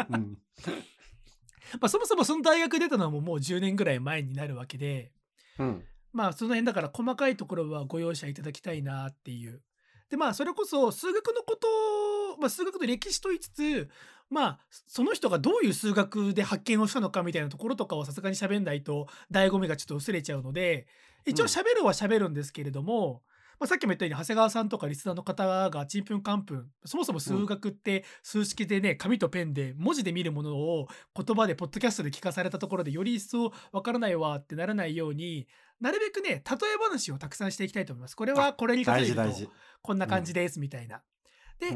[0.10, 0.38] うん。
[1.80, 5.12] まあそもそもその大学出たのももう10年ぐらい前になるわけで。
[5.60, 5.84] うん。
[6.18, 9.62] まあその辺だから細かいところはご容赦いただきたいなっていう。
[10.10, 11.68] でまあそれこそ数学のこと、
[12.40, 13.88] まあ、数学の歴史と言いつつ
[14.28, 20.88] まあその人がどういう数学で発見をしたのかみたいなところとかはさすがに喋んないと醍醐味がちょっと薄れちゃうので
[21.28, 23.22] 一応うん喋るは喋るんですけれども、
[23.60, 35.48] まあ、さっきも言ったように長谷川さんとかリスナーの方がちんぷんかんぷんそもそも数学って数式でね紙とペンで文字で見るものを言葉でポッドキャストで聞かされたところでより一層わからないわってならないように
[35.80, 36.42] なるべくね例え
[36.82, 38.16] 話をたくさんしていきたいと思います。
[38.16, 39.22] これはこれに例えると。
[39.82, 41.02] こんな感じですみたいな。
[41.60, 41.72] で、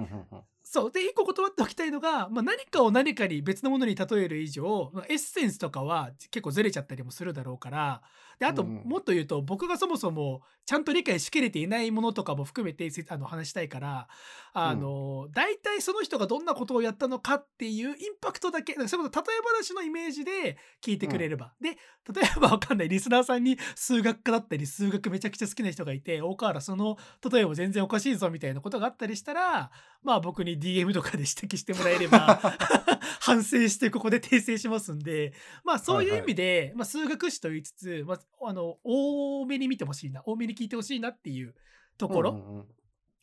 [0.74, 0.92] そう。
[0.92, 8.02] で一個断っておきたいのが、まあ、何かを何かに別のものに例える以上まあエッセンスとかは結構ずれちゃったりもするだろうから
[8.40, 8.88] であとうんうん。
[8.88, 14.08] もっと言うと僕がそもそもちゃんと理解しきれていないものとかも含めてせあの話したいから
[14.54, 21.76] あの、大体その人がどんなことをやったのかっていうインパクトだけそれこそ例え話のイメージで聞いてくれれば、で例
[22.24, 22.90] えばわかんない。
[22.90, 26.98] リスナーさんに数学科だったり数学めちゃくちゃ好きな人がいて大河原その
[27.32, 29.72] 例えば全然おかしいぞみたいなことがあったりしたら
[30.04, 32.40] まあ僕に DM とかで指摘してもらえれば
[33.20, 41.56] 反省してここで訂正しますんでまあそういう意味で、まあ、数学史と言いつつ、まあ、あの多めに見てほしいな多めに聞いてほしいなっていう
[41.98, 42.66] ところ、うんうんうん。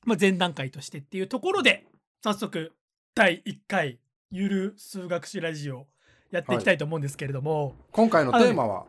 [0.04, 1.86] まあ、前段階としてっていうところで
[2.22, 2.74] 早速
[3.14, 3.98] 第1回
[4.30, 5.86] ゆる数学史ラジオ
[6.30, 8.86] やっていきたいと思うんですけれども、今回のテーマは、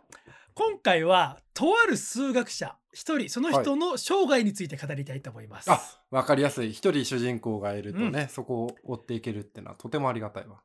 [0.54, 5.72] 今回はとある数学者一人その人の生涯について語りたいと思います。
[5.72, 6.72] あわかりやすい。
[6.72, 10.62] 一人主人公がいるとね、そこを追っていけるっていうのはとてもありがたいわ。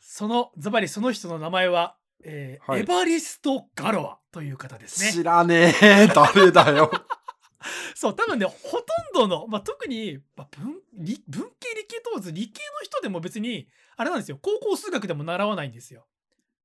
[0.00, 5.12] そのズバリその人の名前は、えーはいエバリスト・ガロアという方ですね。
[5.12, 6.06] 知らねえ。
[6.14, 6.90] 誰だよ。
[7.94, 8.84] そう多分ねほと
[9.24, 16.06] んどの、まあ、特に、まあ、文理文系理系問わず理系の人でも別にあれなんですよ高校数学でも習わないんですよ。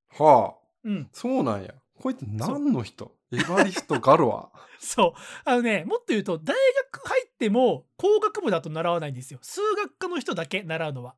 [0.10, 1.74] はあ、うん、そうなんや。
[2.02, 3.12] こいつ何の人？
[3.32, 4.60] エバリスト・ガロア？
[4.80, 6.56] そうあのねもっと言うと大
[6.94, 11.16] 学入っても工学部だと習わないんですよ数学科の人だけ習うのは。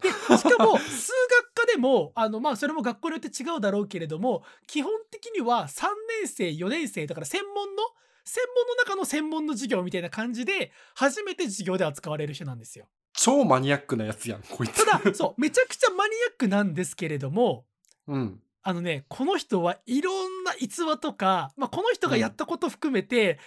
[0.00, 1.12] でしかも 数
[1.52, 5.86] 学科でもあのまあそれも学校によって違うだろうけれども基本的には3
[6.20, 7.82] 年生4年生だから専門の
[8.24, 12.88] 専門の中の専門の授業みたいな感じで初めて授業で扱われる人なんですよ。
[13.14, 14.86] 超マニアックなやつやん、こいつ。
[14.86, 17.66] ただそうめちゃくちゃマニアックなんですけれども
[18.06, 18.42] うん。
[18.62, 23.38] あのねこの人はいろんな逸話とか、まあ、この人がやったこと含めて、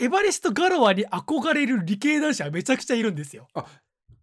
[0.00, 3.46] エバリスト・ガロアに憧れる理系男子はめちゃくちゃいるんですよ。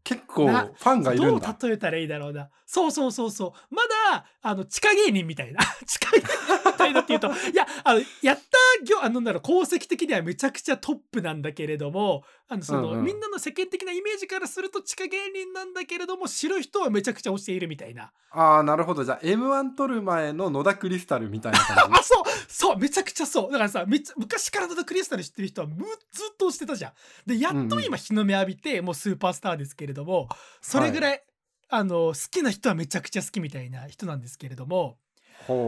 [0.04, 1.56] 結構フなァンがいるどうんだ。
[1.62, 2.50] 例えたらいいだろうな。
[2.66, 3.76] そうそうそうそう。
[3.76, 5.60] まだ、あの、地下芸人みたいな。
[5.86, 8.42] 地下芸みたいなっていうと、いや、あの、やった
[8.84, 18.12] 業、あの、なんだろう、功績的にはめちゃくちゃトップなんだけれども、あの、その、うんうんみんなの世間的なイメージからすると地下芸人なんだけれども、知る人はめちゃくちゃ推しているみたいな。
[18.32, 19.04] ああ、なるほど。
[19.04, 23.52] じゃあ、M1 取る前の野田クリスタルみたいな感 あ、そうそうめちゃくちゃそう。
[23.52, 26.92] だからさ、めっちゃ、昔からのクリスタル知ってる人はむずっと推してたじゃん。
[27.26, 30.30] で、やっと今日の目浴びて、もうスーパースターですけれども、
[30.62, 31.24] それぐらい、
[31.70, 34.98] あの、好きな人はめちゃくちゃ好きみたいな人なんですけれども。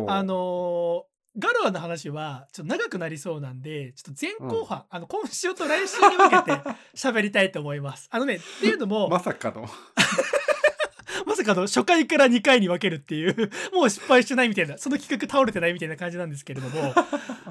[0.07, 6.51] あのーガロアの話はちょっと長くなりそうなんで、ちょっと前後半、あの、今週と来週に向けて
[6.95, 8.07] 喋りたいと思います。
[8.11, 9.67] あのね、っていうのも、 まさかの。
[11.26, 16.93] まさかの初回から2回に分けるっていう、もう失敗してないみたいな、その企画倒れてないみたいな感じなんですけれども、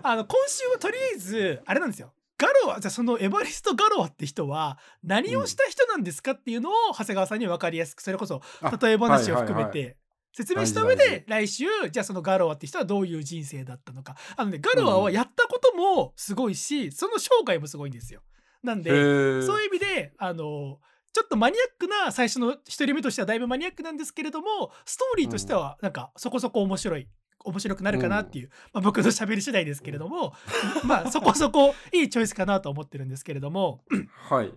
[0.02, 2.12] あの、今週はとりあえず、あれなんですよ。
[2.42, 9.96] ガロア、じゃあそのエバリスト・ガロアって人は何をした人なんですかっていうのを長谷川さんに分かりやすく、それこそあ例え話を含めて
[10.32, 14.16] 説明した上で来週じゃあそのガロアって人はどういう人生だったのか。
[14.36, 18.22] あのねガロアはやったこともすごいしその生涯もすごいんですよ。
[18.62, 19.42] なんへでえ。
[19.42, 20.80] そういう意味であの
[21.12, 27.08] ちょっとマニアックな最初の一人目としてはだいぶマニアックなんですけれどもストーリーとしてはなんかそこそこ面白い
[27.44, 30.34] 面白くなるかなっていう、まあ、僕の喋り次第ですけれども
[30.84, 33.84] まあそこそこいいチョイスかなと思ってるんですけれども
[34.28, 34.52] はい。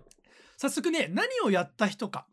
[0.56, 2.26] 早速ね何をやった人か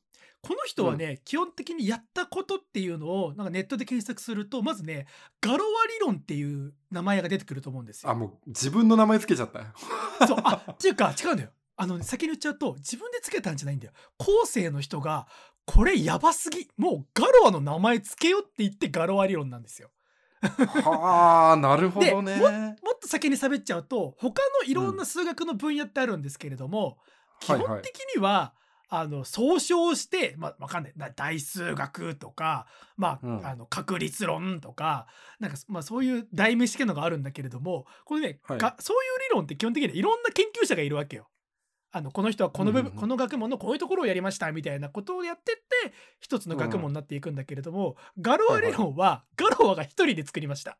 [0.45, 5.07] この人はね、基本的にやったことっていうのをなんかネットで検索するとまずね
[5.39, 8.11] ガロア理論っていう名前が出てくると思うんですよ。
[8.11, 9.65] あ、もう自分の名前つけちゃったよ。
[10.27, 11.49] そうあっていうか違うんだよ。
[11.77, 13.93] あの、ね、先に言っちゃうと自分でつけたんじゃないんだよ。
[14.17, 15.27] 後世の人が
[15.65, 19.91] これやばすぎもうガロアの名前つけようって言ってガロア理論なんですよ。
[20.83, 22.37] はあ、なるほどね。
[22.37, 26.97] もっと先に喋っちゃうと他のいろんな数学の分野ってあるんですけれども、
[27.39, 27.67] 基はいはい。
[27.69, 28.53] 本的には、
[28.95, 30.93] あの総称して、まあ、わかんない。
[30.95, 33.45] な大数学とか、まあうん。
[33.45, 35.07] あの確率論とか
[35.39, 38.57] なんか、まあ、そういう代名詞系のがあるんだけれどもこれね、はい。
[38.59, 41.27] がそういう理論って基本的にはいろんな研究者がいるわけよ。
[41.95, 42.99] あのこの人はこの部分、うんうんうん。
[43.01, 50.79] この学問のこういうところをやりましたみたいなことをやってって一つの学問になっていくんだけれども、ガロア理論はガロアが一人で作りました。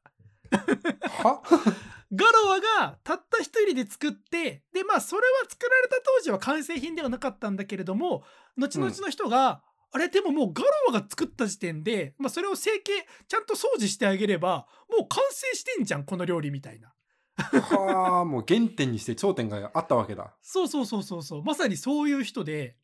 [0.51, 1.41] は？
[2.11, 8.23] ガロアがたった一人で作ってでまあそれは作られた当時は完成品ではなかったんだけれども
[8.57, 10.09] 後々の人が、あれ？
[10.09, 12.91] でももうガロアが作った時点で、まあ、それを成形
[13.27, 16.91] ちゃんと掃除してあげればもう完成してんじゃんこの料理みたいな
[17.37, 20.33] はあ、もう原点にして頂点があったわけだ。
[20.41, 22.75] そうそうそうそうそうまさにそういう人で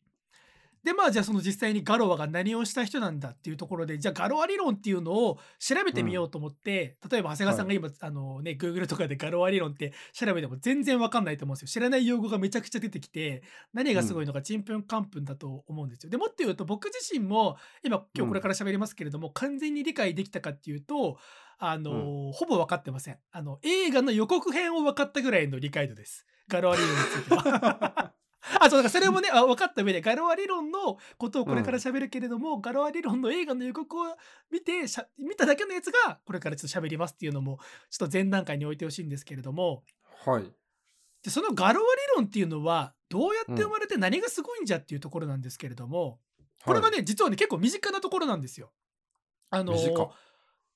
[0.84, 11.68] でまあじゃあその実際にガロアが何をした人なんだっていうところでじゃあガロア理論っていうのを調べてみようと思って、例えば長谷川さんが今、あのね Google とかでガロア理論って調べても全然わかんないと思うんですよ。
[11.68, 13.42] 知らない用語がめちゃくちゃ出てきて
[13.74, 16.10] 何がすごいのかちんぷんかんぷんだと思うんですよ。
[16.10, 21.18] でもっと言うと僕自身も今今日これから喋りますけれども、完全に理解できたかっていうと
[21.58, 23.18] あの、ほぼ分かってません。
[23.32, 26.26] あの映画の予告編を分かったぐらいの理解度です。
[26.48, 28.12] ガロア理論については
[28.58, 34.16] あ、そう、だからそれもね、あ分かった上で、ガロア理論のことをこれから喋るけれども、ガロア理論の映画の予告を
[34.50, 37.58] 見てしゃ、見ただけのやつが、これからちょっと喋りますっていうのも、
[37.90, 39.84] ちょっと前段階に置いてほしいんですけれども、
[40.24, 40.44] はい。
[41.22, 46.18] でそのガロア理論っていうのは、どうやって生まれて何がすごいんじゃっていうところなんですけれども、
[46.64, 48.72] これがね、実はね、結構身近なところなんですよ。
[49.50, 49.74] あの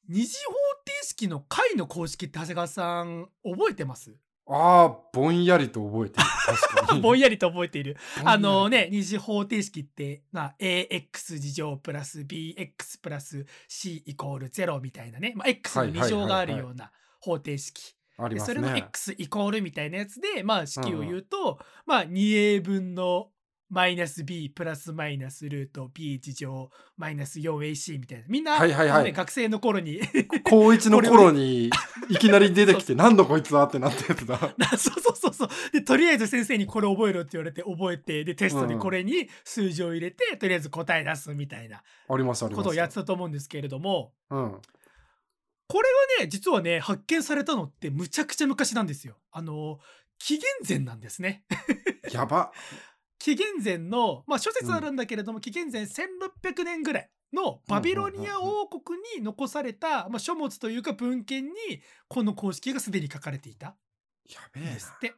[0.06, 0.58] 二次方程
[1.02, 4.14] 式の解の公式って長谷川さん覚えてます？
[4.46, 6.26] ああ、ぼんやりと覚えてる。
[6.46, 7.00] 確かに。
[7.02, 7.96] ぼんやりと覚えている。
[8.24, 17.96] あのね、二次方程式って、まあ、ax 二乗プラス bx プラス c イコール0みたいなね、まあ、x の2乗があるような方程式。
[18.16, 18.84] ありますでそれのね。
[18.86, 23.30] x イコールみたいなやつで、まあ、式を言うと、まあ、2a 分の
[23.70, 28.24] マイナス b プラスマイナスルート b 次乗マイナス 4ac みたいな。
[28.28, 30.00] みんな、はいはいはい学生の頃に
[30.44, 31.70] 高一の頃に
[32.08, 34.38] いきなり出てきて、なんだこいつはってなったやつだ。
[34.78, 35.48] そうそうそうそう。
[35.72, 42.62] で、とりあえず先生にこれ覚えろって言われて覚えて、で、テストにこれに数字を入れて、とりあえず答え出すみたいなありましたありました。
[42.62, 44.60] ことをやってたと思うんですけれども、うん。
[45.66, 45.88] これ
[46.18, 49.16] はね、実はね、発見されたのってむちゃくちゃ昔なんですよ。
[49.32, 49.78] あの、
[50.18, 51.44] 紀元前なんですね。
[52.12, 52.52] やば。
[53.18, 61.52] 紀元前の、まあ諸説あるんだけれども、紀元前1600年ぐらいのバビロニア王国に残された、まあ、書物というか文献に
[62.08, 63.74] この公式がすでに書かれていた
[64.30, 65.14] やべえですって。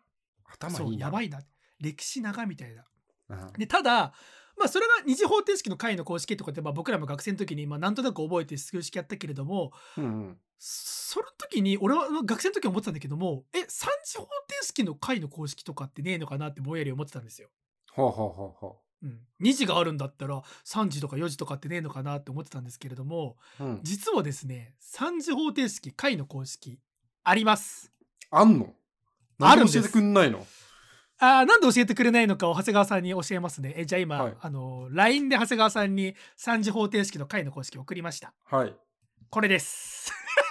[0.59, 1.07] 頭いいな。
[1.07, 1.41] やばいな。
[1.81, 2.85] 歴史長みたいな。
[3.29, 4.13] うんでただ
[4.57, 10.39] まあそれが二次方程式の解の公式とかってまあ僕らも学生の時にまあなんとなく覚えて数式やったけれどもうんうん。
[10.59, 14.33] その時に俺は学生の時は思ってたんだけどもえ三次方程
[14.63, 17.51] 式の解の公式とかってねえのかなってぼんやり思ってたんですよ。
[17.97, 19.07] ほうほうほうほう。
[19.07, 23.81] うん、2時があるんだったら3時とか4時とかってねえのかなって思ってたんですけれどもうん。
[23.83, 26.79] 実はですね3次方程式解の公式
[27.25, 27.93] あります。
[28.31, 28.73] あんの？
[29.41, 30.47] あるんで教えてくんないの？
[31.19, 33.73] あーなんで教えてくれないのかを長谷川さんに教えますね。
[33.77, 34.35] えじゃあ今、はい。
[34.41, 38.33] あの LINE で長谷川さんに3次方程式の解の公式を送りました。
[38.45, 38.75] はい。
[39.31, 40.13] これです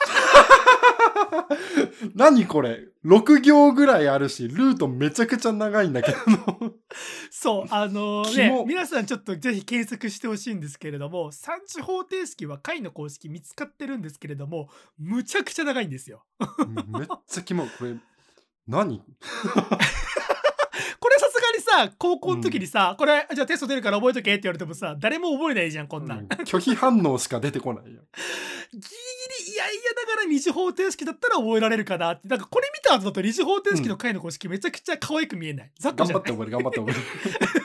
[2.16, 6.18] 何これ ?6 行ぐらいあるし、ルートめちゃくちゃ長いんだけど。
[7.30, 16.24] そうあのキねモ皆さんちょっとぜひ検索してほしいんですけれども3次方程式は解の公式見つかってるんですけれどもむちゃくちゃ長いんですよ
[16.88, 17.70] めっちゃキモい。
[17.78, 17.96] これ、
[18.68, 19.04] 何？
[21.76, 28.02] さ高校の時にさ、これじゃあテスト出るから覚えとけって言われてもさ誰も覚えないじゃんこんなん、うん拒否反応しか出てこないよ。
[28.74, 36.24] ギリギリいやいやだから二次方程式だったら覚えられるかなってなんかこれ見た後だと二次方程式の解の公式めちゃくちゃ可愛く見えない、ざっとじゃない？
[36.24, 36.92] 頑張って覚える、頑張って覚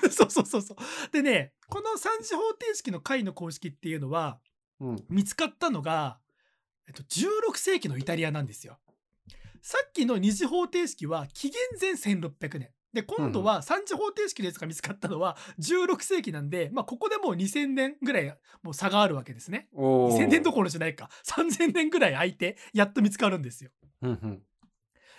[0.02, 0.10] える。
[0.12, 4.38] そうそうそうそうでねこの三次方程式の解の公式っていうのは
[4.80, 4.96] うん。
[5.08, 6.18] 見つかったのが、
[6.86, 8.78] えっと、16世紀のイタリアなんですよ。
[9.62, 12.70] さっきの二次方程式は紀元前1600年。
[12.92, 19.68] で今度は三次方程式のやつが見つかったのは16世紀なんで、まあ、ここでもう2000年ぐらいもう差があるわけですね。
[19.74, 23.70] おー2000年どころじゃないか3000年ぐらい空いてやっと見つかるんですよ。
[24.02, 24.42] うんうん。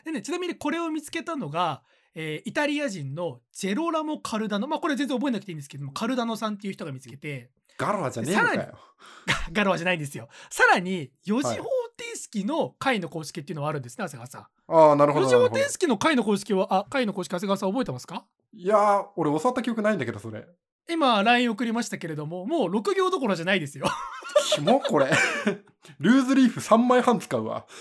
[0.04, 8.78] でねちなみにこれを見つけたのが、えーイタリア人のジェロラモ・カルダノまあこれ全然覚えなくていいんですけどもカルダノさんっていう人が見つけてガロアじゃねえよ。
[9.54, 10.28] ガロアじゃないんですよ。
[10.50, 14.42] さらに4次方程式の解の公式っていうのはあるんですね、長谷川さん。
[14.42, 15.28] ああ、なるほ4ど。
[15.30, 18.26] 次方なるほど程式の解の公式は、あ、解の公式、長谷川さん覚えてますか？
[18.54, 20.46] いやー、俺教わった記憶ないんだけど、それ。
[20.90, 23.86] 今、LINE 送りましたけれども、もう6行どころじゃないですよ。
[24.56, 25.10] キモこれ。
[26.00, 27.66] ルーズリーフ3枚半使うわ。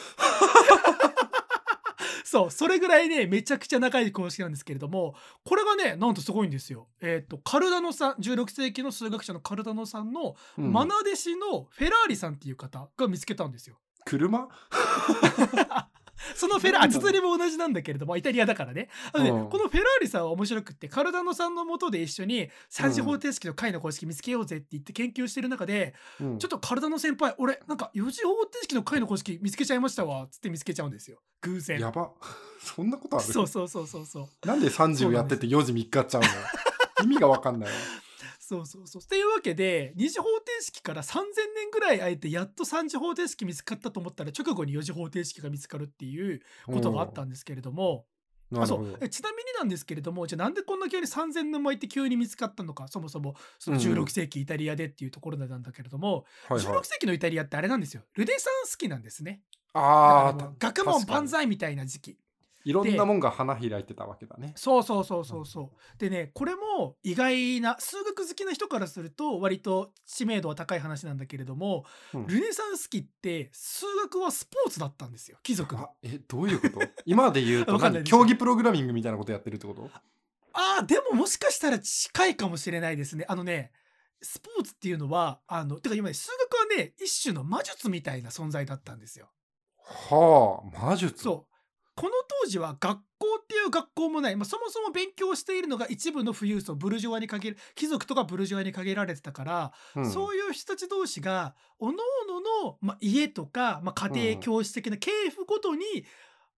[2.24, 6.86] そう、それぐらいね、めちゃくちゃ長い公式なんですけれども、これがね、なんとすごいんですよ。
[7.00, 13.80] えっ、と、カルダノさん、16世紀の数学者のカルダノさんの、うんマナ弟子のフェラーリさんっていう方が見つけたんですよ。
[14.04, 14.48] 車？
[16.34, 18.88] そのフェラーリ、綴りも同じなんだけれども、イタリアだからね。
[19.12, 31.20] あのねうんこのフェラーリさんは面白くって、カルダノさんのもとで一緒に三次方程式の解の公式見つけようぜって言って研究してる中で、うんちょっとカルダノ先輩、俺、なんか四次方程式の解の公式見つけちゃいましたわ、つって見つけちゃうんですよ。
[31.42, 31.80] 偶然。
[31.80, 32.10] やば。
[32.60, 33.32] そんなことある？
[33.32, 34.46] そうそうそうそうそう。
[34.46, 36.28] なんで30やってて4時3日っちゃうの
[37.04, 37.76] 意味がわかんないわ。
[38.50, 39.02] そうそうそう。
[39.04, 41.14] っていうわけで、二次方程式から3000
[41.54, 48.06] 年ぐらい空いて、やっと三次方程式見つかったと思ったら、直後に四次方程式が見つかるっていうことがあったんですけれども、
[48.52, 48.98] あそう。
[49.00, 53.98] えちなみになんですけれどもじゃあなんでこんな急に3000年も空いて急に見つかったのかそもそもそのうんうん。
[54.02, 56.64] 16世紀イタリアでっていうところなんだけれども、はいはい。
[56.64, 58.02] 16世紀のイタリアってあれなんですよ。
[58.14, 59.42] ルネサンス期なんですね。
[59.72, 62.18] ああ学問万歳みたいな時期
[62.64, 64.52] いろんなもんが花開いてたわけだね。
[64.56, 65.98] そうそうそうそうそう。
[65.98, 72.26] でねこれも意外な数学好きな人からすると割と知名度は高い話なんだけれども、うん。
[72.26, 76.86] ルネサンス期って数学はスポーツだったんですよ貴族のあえどういうこと？
[77.06, 79.88] 今で言うと 競技プログラミングみたいなことやってるってこと？
[80.52, 83.24] ああでももしかしたら近いかもしれないですね。
[83.28, 83.72] あのね
[84.22, 89.30] スポーツっていうのはあのてか今ね数学はね一種の魔術みたいな存在だったんですよ。
[89.82, 91.22] はあ魔術？
[91.22, 91.49] そう
[92.00, 100.10] この当時は学校っていう学校もない、まあ、そもそも勉強しているのが一部の富裕層ブルジョワに限る貴族とかブルジョワに限られてたから、うん。
[100.10, 102.00] そういう人たち同士が各々
[102.64, 105.84] の、まあ、家とか、まあ、家庭教師的な系譜ごとに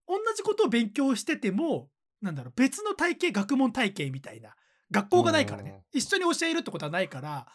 [0.07, 1.89] 同じことを勉強してても
[2.21, 4.55] なんだろう別の体系学問体系みたいな
[4.93, 5.83] 学校がないからね。
[5.93, 7.49] 一緒に教えるってことはないから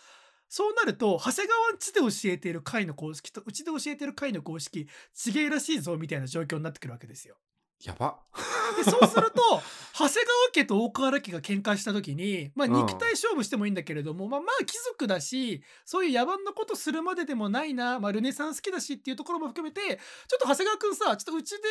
[0.49, 4.89] そうなると長谷川んちで教えている会の公式とうちで教えている会の公式
[5.25, 7.37] 違えらしいぞみたいな状況になってくるわけですよ。
[7.83, 8.17] やば
[8.75, 9.41] でそうすると
[9.97, 21.63] 長谷川家と大河原家が喧嘩した時に、まあ、うん肉体勝負してもいいんだけれども、まあ、まあ貴族だしそういう野蛮なことするまででもないな、まあ、ルネサンス好きだしっていうところも含めてちょっと長谷川くんさちょっとうちで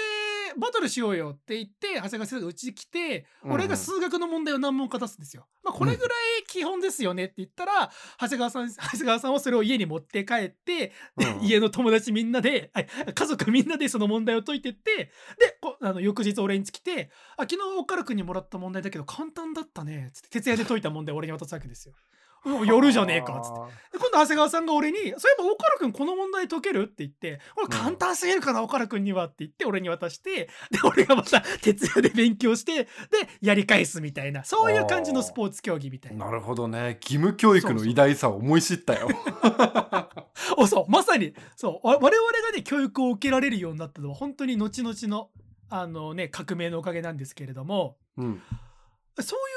[0.57, 5.47] バトルしようよって言って長谷川先生がうちに来て、うん俺が数学の問題を何問か出すんですよ。
[5.63, 7.91] まあ、これぐらい基本ですよねって言ったら、
[8.21, 10.93] 長谷川さん 長谷川さんはそれを家に持って帰って、
[11.41, 21.95] 家の友達みんなであ家族みんなでその問題を解いてってでこあの翌日俺に来て「あ昨日岡田君にもらった問題だけど簡単だったね」つって徹夜で解いた問題を俺に渡すわけですよ。
[22.45, 23.51] うんやるじゃねえかっつっ
[23.91, 23.99] て。
[23.99, 32.89] で今度長谷川さんが俺に「そういえば岡田君この問題解ける?」って言って「これ簡単すぎるかな岡田君には」って言って俺に渡してで俺がまた徹夜で勉強してで
[33.41, 36.27] やり返すみたいなそういう感じのスポーツ競技みたいな。
[36.27, 39.09] なるほどね義務教育の偉大さを思い知ったよ
[40.57, 45.31] おそう まさにそうわ我々がね教育を受けられるようになったのは本当に後々の
[45.69, 48.43] あのね革命のおかげなんですけれどもうん。
[49.19, 49.53] そうい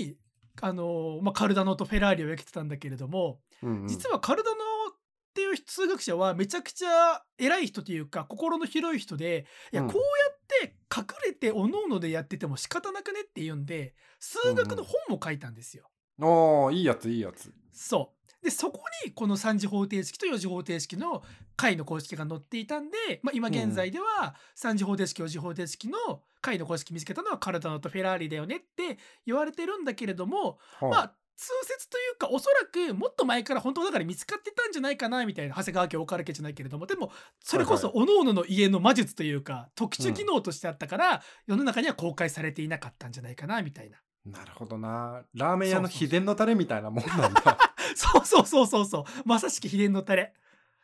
[0.00, 0.16] う時代に
[0.60, 3.88] あのまあ、カルダノとフェラーリを焼けてたんだけれどもうんうん。
[3.88, 4.94] 実はカルダノっ
[5.34, 9.88] ていう数学者はめちゃくちゃ偉い人というか心の広い人でいやうん。
[9.88, 15.88] こうやって隠れておのおのでやってても仕方なくねって言うんで数学の本を書いたんですよ。
[16.20, 17.52] おーいいやついいやつ。
[17.72, 21.22] そうでそこにこの3次方程式と4次方程式の
[21.56, 43.98] 解の公式が載っていたんで、まあ、今現在では3次方程式4次方程式の解の公式見つけたのはカルダノとフェラーリだよねって言われてるんだけれどもはまあ通説というかおそらくもっと前から本当だから見つかってたんじゃないかなみたいな長谷川家大原家じゃないけれどもでもそれこそはい各々の家の魔術というか特殊技能としてあったから、世の中には公開されていなかったんじゃないかなみたいな。
[44.24, 45.22] なるほどな。
[45.34, 47.42] ラーメン屋の秘伝のタレみたいなもんなんだ。
[47.42, 47.56] そうそう
[47.96, 50.34] そうそうそうまさしく秘伝のタレ。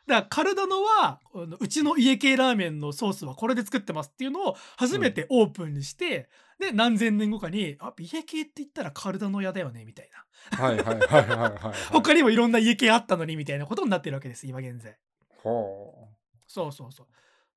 [0.07, 1.21] だからカルダノは
[1.59, 6.29] うちの家系ラーメンのソースはこれで作ってますっていうのを初めてオープンにして、
[6.59, 10.57] で何千年後かに「あ家系って言ったらカルダノ屋だよね」みたいな。
[10.57, 14.97] はいはいはいはいはい、はい、他にもいろんな家系あったのにみたいなことになってるわけです今現在。
[15.43, 16.09] ほ
[16.47, 17.07] そうそうそう。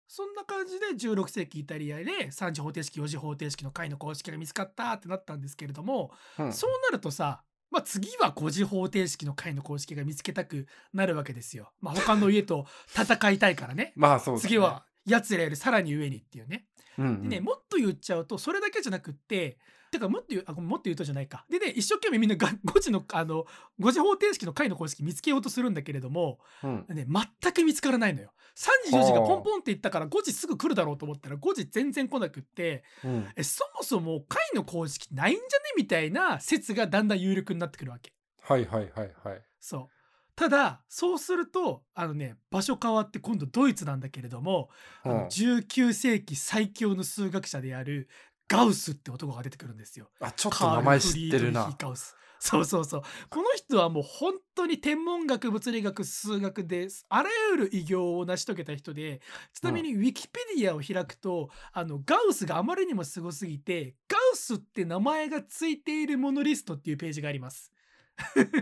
[0.06, 7.42] そんな感じで16世紀イタリアで3次方程式4次方程式の解の公式が見つかったってなったんですけれども、う、うん、そうなるとさ、
[7.72, 11.72] まあ、次は5次方程式の解の公式が見つけたくなるわけですよ。
[11.80, 13.94] まあ、他の家と戦いたいからね。
[13.96, 16.66] まあそうだね次は奴らよりさらに上にっていうね。
[16.98, 19.56] うんうんでね、もっと言っちゃうとそれだけじゃなくって
[19.92, 21.44] てかもっと言うあもっと言うとじゃないか。
[21.50, 23.44] でね一生懸命みんなが 5次のあの
[23.78, 26.86] 5次方程式の解の公式見つけようとするんだけれども、うん。
[26.88, 28.32] ね、全く見つからないのよ。
[28.56, 33.28] 3時4時がポンポンって言ったから5時すぐ来るだろうと思ったら5時全然来なくってうん。
[33.36, 38.12] えそもそも解の公式ないんじゃねみたいな説がだんだん有力になってくるわけ。
[38.40, 39.42] はいはいはいはい。
[39.60, 39.88] そう。
[40.34, 44.70] ただそうするとあのね場所変わって今度ドイツなんだけれども、
[45.02, 48.08] あうんの19世紀最強の数学者である
[48.52, 50.10] ガウスって男が出てくるんですよ。
[50.20, 51.66] あちょっと名前知ってるな。
[51.66, 52.14] ヒガウス。
[52.38, 53.02] そうそうそう。
[53.30, 59.20] この人はもう本当に天文学物理学数学であらゆる偉業を成し遂げた人で
[59.54, 67.72] ちなみにウィキペディアを開くと、あのガウスがあまりにもすごすぎてガウスって名前がついているモノリストっていうページがあります。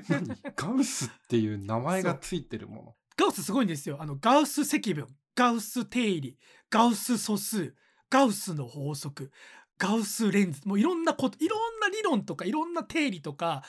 [0.09, 0.37] 何？
[0.55, 3.97] ガウスっていう名前がついてるもガウスすごいんですよ。
[3.99, 6.39] あのガウス積分、ガウス定理、
[6.69, 7.75] ガウス素数、
[8.11, 9.31] ガウスの法則、
[9.81, 13.63] ガウスレンズ、もういろんなこと、いろんな理論とかいろんな定理とか、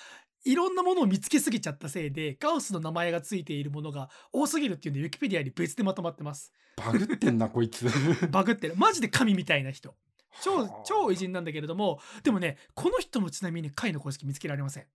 [0.43, 6.51] いろんなものを見つけすぎちゃったせいで、ガウスの名前がついているものが多すぎるっていうんで、ウィキペディアに別でまとまってます。
[6.77, 7.87] のバグってんな こいつ
[8.29, 8.75] バグってる。
[8.75, 9.95] マジで神みたいな人。
[10.41, 14.85] 超はあ、超偉人なんだけれども、でもね、この人もちなみに解の公式見つけられません。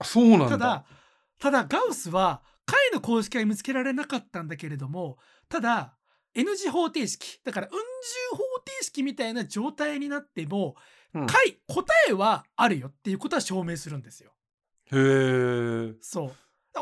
[0.00, 0.84] あそうなんだただ
[1.38, 5.96] ただガウスは解の公式は見つけられなかったんだけれどもただ
[6.34, 10.76] N 字方程式だからうん十方程式みたいな状態になっても
[11.14, 14.32] うん解答えはあるよっていうことは証明するんですよ。
[14.92, 16.32] へえそう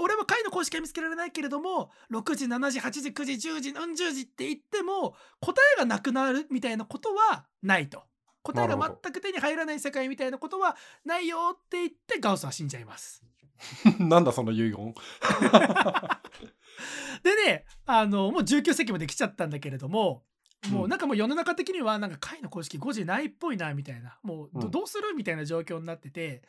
[0.01, 8.03] 俺は解の公式は見つけられないけれども6時7時8時9時10時うん十時って言っても答えがなくなるみたいなことはないと。
[8.43, 13.23] 答えが全く手に入らない世界みたいなことはないよって言ってガウスは死んじゃいます。
[13.99, 14.95] なんだその遺言
[17.25, 20.25] でねあのもう19世紀まで来ちゃったんだけれども
[20.71, 24.19] もううんなんかもう世の中的にはなんか解の公式5時ないっぽいなみたいな。
[24.23, 25.15] もうど,、うする？
[25.17, 26.43] みたいな状況になってて。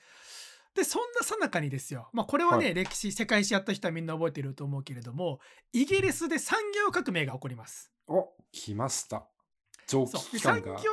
[0.76, 2.10] でそんなさなかにですよ。
[2.14, 2.74] まあこれはね、はい。
[2.76, 5.40] 歴史世界史やった人はみんな覚えてると思うけれども
[5.74, 7.92] イギリスで産業革命が起こります。
[8.08, 9.26] お来ました。
[9.88, 10.78] 蒸気機関が。
[10.78, 10.92] 産業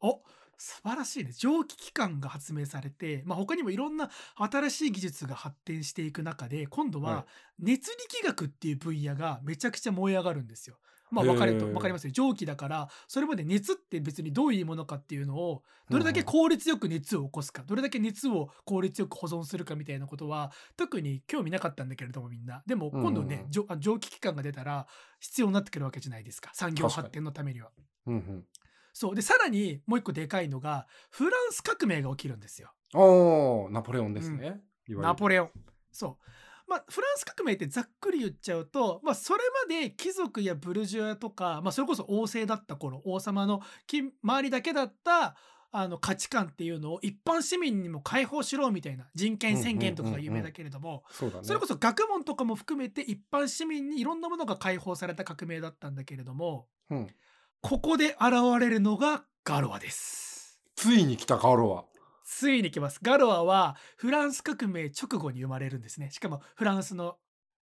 [0.00, 0.22] お
[0.58, 1.32] 素晴らしいね。
[1.32, 7.26] 蒸気機関が発明されて、まあ、他にもいろんな新しい技術が発展していく中で今度はは
[7.58, 10.76] 熱力学っていう分野がめちゃくちゃ燃え上がるんですよ。
[11.14, 12.12] まあ、分かると分かりますよ。
[12.12, 22.62] 蒸気だからそれまで熱って別にどういうものかっていうのをどれだけ効率よく熱を起こすかどれだけ熱を効率よく保存するかみたいなことは特に興味なかったんだけれどもみんな。
[22.66, 24.86] でも今度ね、うん蒸あ蒸気機関が出たら
[25.20, 27.70] 必要になってくるわけじゃないですか産業発展のためには。
[28.06, 28.44] うんうん。
[28.92, 29.14] そう。
[29.14, 32.72] でさらにもう一個でかいのがフランス革命が起きるんですよ。
[32.94, 34.56] おーナポレオンですね、いわ
[34.88, 35.02] ゆる。
[35.02, 35.50] ナポレオン。
[35.90, 36.24] そう。
[36.66, 45.36] まあ、フランス革命ってざっくり言っちゃうと、まあ、それまで貴族やブルジョアとか、まあ、それこそ王政だった頃王様のき周りだけだった
[45.76, 51.44] あの価値観っていうのを一般市民にも解放しろみたいな人権宣言とかが有名だけれども、そうだね。
[51.44, 57.06] それこそ学問とかも含めて一般市民にいろんなものが解放された革命だったんだけれどもうん、
[57.60, 60.60] ここで現れるのがガロアです。
[60.76, 61.84] ついに来たガロは
[62.24, 62.98] ついに来ます。
[63.02, 66.10] ガロアはフランス革命直後に生まれるんですね。
[66.10, 67.16] しかもフランスの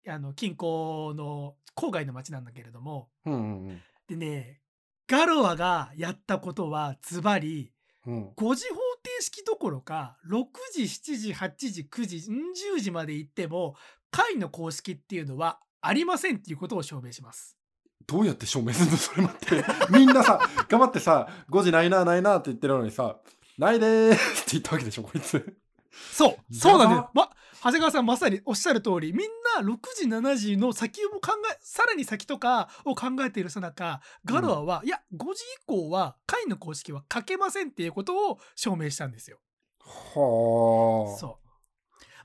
[0.08, 3.10] あの近郊の郊外の町なんだけれども。
[3.26, 3.34] うん
[3.68, 4.62] うんでね、
[5.06, 7.74] ガロアがやったことはズバリ
[8.06, 8.82] うんうん5次方程
[9.20, 12.36] 式どころか6時7時8時9時ん
[12.78, 13.76] 10時まで行っても
[14.10, 17.58] 解の公式っていうのはありませんっていうことを証明します。
[18.06, 18.98] どうやって証明するの？
[18.98, 19.66] それ待って。
[19.92, 20.40] みんなさ、
[20.70, 23.18] 頑張ってさ、5時ないな、ないなって言ってるのにさ、
[23.58, 25.58] ないでーすって言ったわけでしょ、こいつ。
[25.92, 27.30] そうそうなんだやよ、ま、
[27.64, 39.40] 長谷川さんまさにおっしゃる通りみんな6時7時の先を考えさらに先とかを考えているさなかガロアは、いや5時以降は解の公式は書けませんっていうことを証明したんですよ。
[39.80, 41.18] はあ。
[41.18, 41.48] そう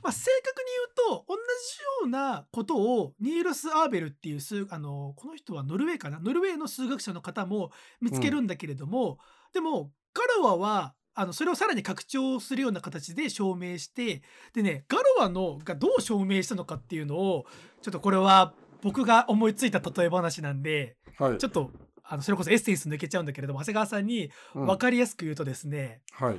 [0.03, 0.66] まあ、正確に
[1.07, 1.41] 言うと同じ
[2.03, 6.18] ようなことをニールス・アーベルっていう数あのこの人はノルウェーかな？
[6.18, 7.70] ノルウェーの数学者の方も
[8.01, 9.18] 見つけるんだけれども、
[9.55, 14.23] でもガロアはあのそれをさらに拡張するような形で証明して
[14.55, 17.45] でねガロアのがどう証明したのかっていうのを
[17.83, 21.39] ちょっとこれは僕が思いついた例え話なんではい。
[21.39, 21.71] ちょっと
[22.05, 26.37] あのそれこそエッセンス抜けちゃうんだけれども長谷川さんにうん分かりやすく言うとですね、はい。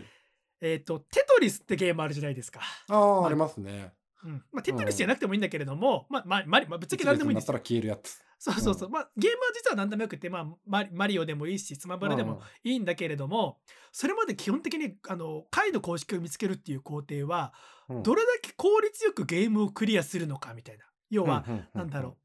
[0.62, 2.62] えっ、とテトリスってゲームあるじゃないですか。
[2.90, 3.92] ああ、まあありますね。
[4.26, 8.22] うんまあ、テトリスじゃなくてもいいんだけれども、まあまあまあまあ、ぶっちゃけ何でもいいんです消えるやつ。
[8.44, 13.60] そうそうそう、まあ、ゲームは実は何でもよくて、まあ、マリマリオでもいいしスマブラでもいいんだけれども、
[13.94, 17.54] それまで基本的にあの解の公式を見つけるっていう工程は
[17.88, 20.84] うん、うんどれだけ効率よくゲームをクリアするのかみたいな。
[21.10, 22.18] 要は、うううなんだろ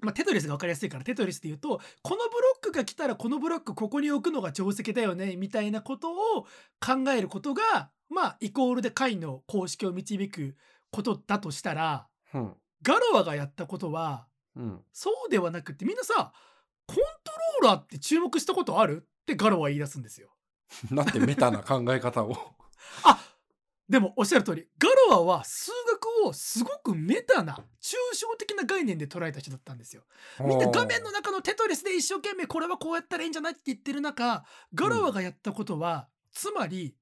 [0.00, 6.44] う、まあ、テトリスが分かりやすいからテトリスで言うとこのブロックが来たらこのブロックここに置くのが定石だよねみたいなことを
[6.80, 10.56] 考えることがまあイコールで解の公式を導く
[10.90, 12.54] ことだとしたらうん。
[12.82, 14.27] ガロアがやったことは
[14.58, 14.84] うん。
[14.92, 16.32] そうではなくってみんなさ
[16.86, 17.02] コント
[17.62, 19.06] ローラーって注目したことある？
[19.22, 20.30] ってガロアは言い出すんですよ。
[20.90, 22.36] なんてメタな考え方を？
[23.04, 23.24] あ
[23.88, 30.04] でもおっしゃる通りガロアは数学をすごくメタな抽象的な概念で捉えた人だったんですよ。
[30.40, 34.44] みんな画面の中のテトリスで一生懸命これはこうやったらいいんじゃないって言ってる中
[34.74, 36.94] ガロアがやったことは、つまり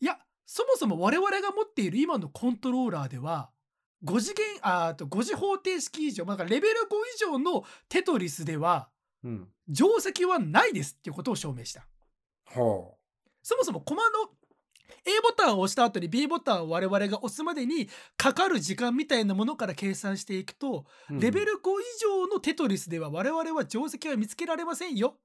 [0.00, 3.50] いやそもそも我々が持っている今のコントローラーでは
[4.04, 8.88] 5次元ああと5次方程式以上、まあレベル5以上のテトリスでは
[9.24, 9.48] うん。
[9.68, 11.86] 定石はないですっていうことを証明した。
[12.46, 12.92] は
[13.42, 14.28] そもそもコマの
[15.06, 21.12] A ボタンを押した後に B ボタンを我々が押すまでにかかる時間みたいなものから計算していくと、あ。
[21.12, 25.16] レベル5以上のテトリスでは我々は定石は見つけられませんよ。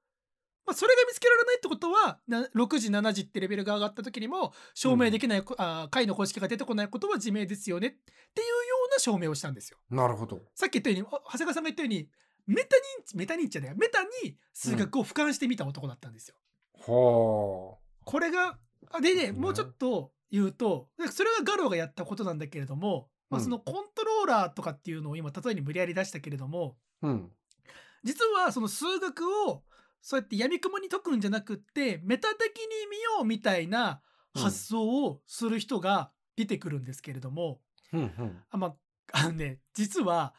[0.69, 7.99] まあ、それが見つけられないってことはな6時7時ってレベルが上がった時にも証明できない、あ解の公式が出てこないことは自明ですよねってい
[8.43, 8.53] うよ
[8.87, 9.79] うな証明をしたんですよ。
[9.89, 10.39] なるほど。
[10.53, 12.07] さっき言ったようにあ長谷川さんが言ったように
[12.45, 16.35] メタ認知メタ認知じゃないメタに数学を俯瞰してみた男だったんですよ。
[16.77, 18.59] はこれが
[18.91, 27.07] あでねうんもうちょっと言うとでそれがガローがやったことなんだけれども、まあ、うんそのコントローラーとかっていうのを今例えに無理やり出したけれどもあ。
[27.07, 27.31] うん。
[28.03, 29.63] 実はその数学を
[30.01, 34.01] そうやって闇雲に解くんじゃなくってメタ的に見ようみたいな
[34.33, 37.59] 発想をする人が出てくるんですけれども、
[37.93, 38.43] うんうん。
[38.49, 38.75] あまあ
[39.11, 40.33] あのね実は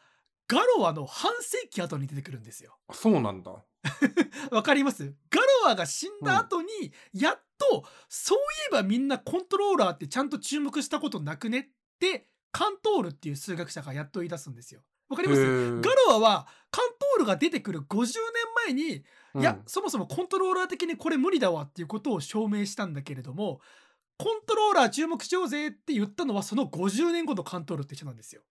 [0.48, 2.78] ガロアの半世紀後に出てくるんですよ。
[2.88, 3.52] あそうなんだ。
[4.50, 5.14] わかります？
[5.30, 6.68] ガロアが死んだ後に、
[7.14, 8.40] やっとそうい
[8.70, 11.64] えばみんなコントローラーってちゃんと注目したことなくねっ
[11.98, 14.82] てカントールっていう数学者がやっと言い出すんですよ。
[15.08, 15.80] わかります？
[15.80, 18.08] ガロアはカントールが出てくる50年
[18.72, 19.04] 前に、
[19.38, 23.60] いやそもそもコントローラー的にこれ無理だわっていうことを証明したんだけれども
[24.18, 28.42] コントローラー注目しようぜって言ったのはその50年後のカントールって人なんですよ。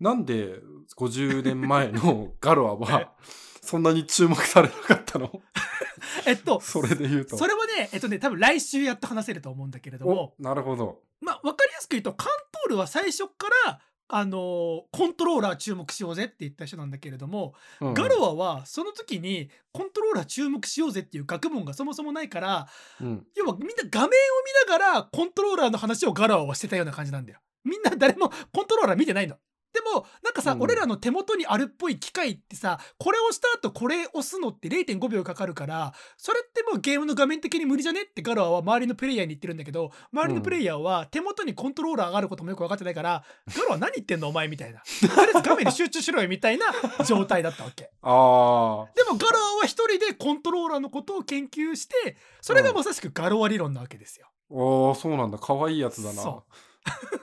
[0.00, 0.58] なんで
[0.96, 3.12] 50年前の ガロアは
[3.60, 5.42] そんなに注目されなかったの？
[6.26, 7.36] えっとそれで言うと。
[7.36, 11.02] それはねえっとね多分来週やっと話せると思うんだけれどもおなるほど。
[11.20, 22.68] まあ、分かりやすく言うとカントールは最初から、あのーコントローラー注目しようぜって言った人なんだけれども、うんガロアはその時にコントローラー注目しようぜっていう学問がそもそもないから
[23.00, 23.26] うん。
[23.34, 27.40] 要はみんな画面を見ながらコントローラーの話をガロアはしてたような感じなんだよ。
[27.64, 29.36] みんな誰もコントローラー見てないの。
[29.72, 43.24] でもなんかさ、うん俺らの手元にあるっぽい機械ってさこれ押した後これ押すのって0.5秒かかるからそれってもうゲームの画面的に無理じゃねってガロアは周りのプレイヤーに言ってるんだけど周りのプレイヤーは手元にコントローラーがあることもよく分かってないから
[43.56, 46.66] ガロア何言ってんのお前みたいなとりあえず画面に集中しろよみたいな
[47.04, 47.90] 状態だったわけ。
[48.02, 48.86] ああ。
[48.94, 54.28] でもガロアは一人でコントローラーのことを研究してそれがまさしくガロア理論なわけですよ。
[54.50, 55.38] おーそうなんだ。
[55.38, 56.42] 可愛いやつだな。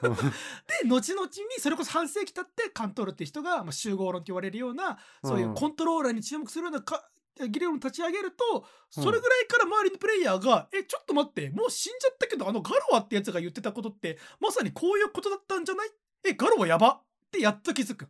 [0.02, 7.10] そで後々にそれこそ半世紀経ってカントールって人が、まあ、集合論って言われるようなそういうコントローラーに注目するようなか
[7.50, 15.90] 議論を立ち上げるとそれぐらいから周りのプレイヤーが「えちょっと待ってもう死んじゃったけどあのガロアってやつが言ってたことってまさにこういうことだったんじゃない？
[16.28, 17.02] えガロアやば!」っ
[17.32, 18.08] てやっと気づく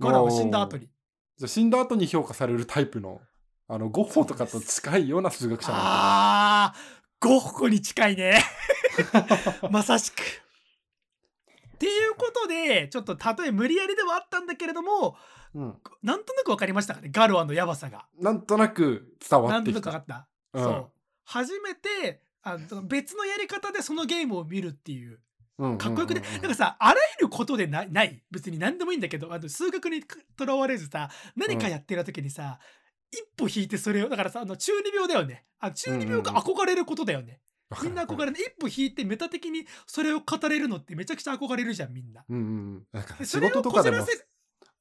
[0.00, 0.88] ガロアが死んだ後に。
[1.36, 3.20] じゃあ死んだ後に評価されるタイプの
[3.68, 5.84] あのゴッホとかと近いような数学者なんだ。
[5.86, 8.42] あーゴッホに近いね
[9.70, 10.41] まさしく。
[11.82, 15.16] っていうことでちょっと例え無理やりではあったんだけれども
[15.54, 15.74] うん。
[16.02, 17.10] なんとなく分かりましたかね？
[17.12, 18.06] ガロアのヤバさが。
[18.20, 19.80] なんとなく伝わなんってきた。
[19.80, 20.58] となく分かった。
[20.58, 20.60] う。
[20.60, 20.64] ん。
[20.64, 20.90] そう
[21.24, 25.20] 初めてあの別のやり方でそのゲームを見るっていう。
[25.58, 28.22] うんかっこよくね、うんうんうんなんかさあらゆることでないない。
[28.30, 30.02] 別に何でもいいんだけどあの数学に
[30.36, 32.58] とらわれずさ何かやってる時にさ、
[33.10, 35.44] 一歩引いてそれをだからさあの中二病だよね。
[35.60, 37.40] あ中二病が憧れることだよね、
[37.82, 38.32] みんな憧れる。
[38.32, 40.68] 一歩引いてメタ的にそれを語れる。
[40.68, 41.74] のってめちゃくちゃ憧れる。
[41.74, 42.24] じゃんみんな。
[42.28, 43.24] うんうん。
[43.24, 44.06] 仕事とかでも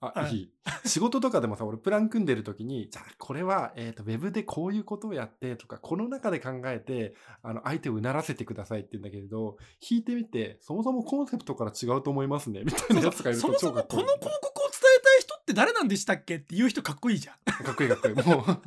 [0.02, 0.52] あ、いい。
[0.84, 7.14] 仕事とかでもさ、俺プラン組んでる時に、じゃあこれは、えっ、と、ウェブでこういうことをやってとか、この中で考えて、
[7.44, 17.64] あの、相手をうならせてくださいって言うんだけれど、引いてみて、そもそもコンセプトから違うと思いますね、みたいなやつがいるとそもそもこの広告を伝えたい人って誰なんでしたっけっていう人かっこいいじゃん。
[17.64, 18.16] かっこいいかっこいい。
[18.16, 18.62] もう、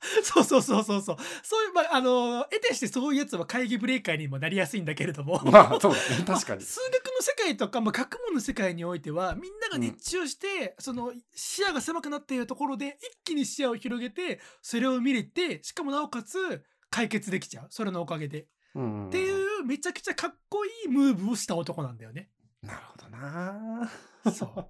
[0.24, 1.16] そうそうそうそうそう。
[1.42, 5.40] そういう、まあ、あの、得てしてそういうやつは会議ブレーカーにもなりやすいんだけれども。
[5.44, 6.24] まあ、そうだね。
[6.26, 6.62] 確かに。
[6.62, 22.30] 数学の世界とか、まあ、学問の世界においてはみんなが熱中して、その視野が狭くなっているところで一気に視野を広げてそれを見れてしかもなおかつ解決できちゃうそれのおかげで、うんっていうめちゃくちゃかっこいいムーブをした男なんだよね。
[22.62, 23.90] なるほどな
[24.32, 24.66] そうっ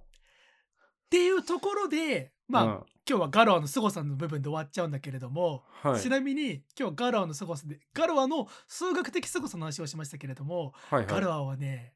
[1.09, 6.07] ていうところでまあ、うん今日はガロアの凄さの部分で終わっちゃうんだけれども、はいち。
[6.07, 11.05] なみに今日はガロアの凄さでガロアの数学的凄さの話をしましたけれども、はいはい。
[11.07, 11.93] ガロアはね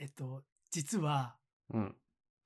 [0.00, 0.42] えっと
[0.72, 1.36] 実は
[1.72, 1.94] うん。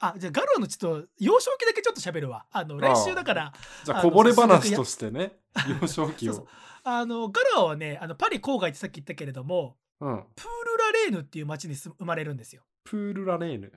[0.01, 3.53] あじゃあガロアのちょっと幼少期だけちょっと喋るわあの来週だから
[3.85, 5.39] じゃあ、こぼれ話としてね、
[5.81, 6.47] 幼少期を。
[6.83, 10.25] あのガロアはねあのパリ郊外ってさっき言ったけれどもうん。
[10.37, 13.73] プールラレーヌっていう町に住生まれるんですよプールラレーヌ。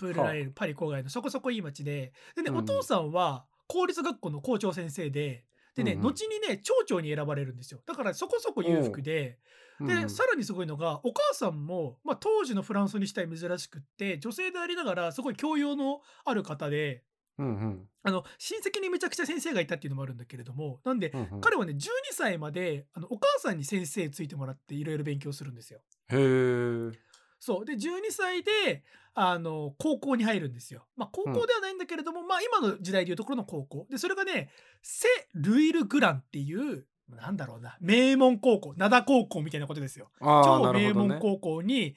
[0.00, 2.12] プールラレーヌ、パリ郊外のそこそこいい町で。
[2.34, 2.56] でね、うん。
[2.56, 5.44] お父さんは公立学校の校長先生で。
[5.76, 7.80] でね、後にね町長に選ばれるんですよ。
[7.86, 9.38] だからそこそこ裕福で、
[9.80, 17.04] で、うんさらにすごいのがお母さんも、まあ、当時のフランスにしては珍しくって女性でありながらすごい教養のある方で。
[17.38, 17.88] うんうん。
[18.02, 21.40] あの親戚にめちゃくちゃ先生がいたっていうのもあるんだけれどもなんで、うんうん。
[21.40, 25.80] 彼はね12歳まであのお母さんに先生ついてもらっていろいろ勉強するんですよ。
[26.08, 27.09] へえ。
[27.40, 28.84] そうで12歳で
[29.14, 30.86] あの高校に入るんですよ。
[30.96, 34.50] まあ高校ではないんだけれども、まあ今の時代でいうところの高校でそれがね
[34.82, 40.10] セ・ルイル・グランっていうなんだろうな名門高校灘高校みたいなことですよ。
[40.20, 40.92] ああ、超名。
[40.92, 41.96] 門高校に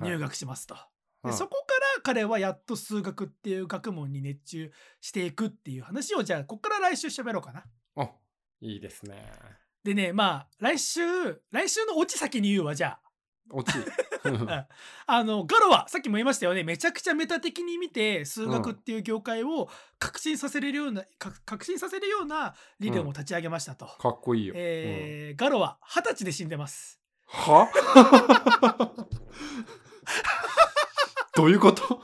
[0.00, 0.74] 入学しますと。
[0.74, 0.80] うん
[1.24, 4.70] でそこから彼はやっと数学っていう学問に熱中
[5.00, 7.64] していくっていう話をじゃあここから来週喋ろうかな。
[7.96, 8.10] あ、
[8.60, 9.32] いいですね。
[9.82, 11.00] でねまあ来週
[11.50, 13.00] 来週のオチ先に言うわじゃ
[13.50, 13.78] 落ち。
[14.48, 14.66] あ
[15.06, 23.86] あのガロはさっきも言いましたよねめちゃくちゃメタ的に見て数学っていう業界を革新させれるような、か革新させるような理論を立ち上げましたと。
[23.86, 24.54] かっこいいよ。
[24.54, 27.00] うんえーガロは二十歳で死んでます。
[27.26, 27.68] は？
[31.36, 32.02] どういうこと？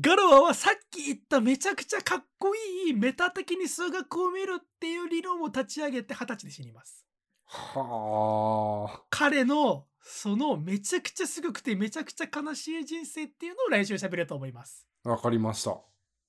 [0.00, 7.04] ガロアはさっき言っためちゃくちゃかっこいいメタ的に数学を見るっていう理論を立ち上げて二十歳で死にます。
[7.46, 14.86] は彼のそのめちゃくちゃすごくてめちゃくちゃ悲しい人生っていうのを来週喋ると思います。
[15.04, 15.10] あ。
[15.10, 15.78] わかりました。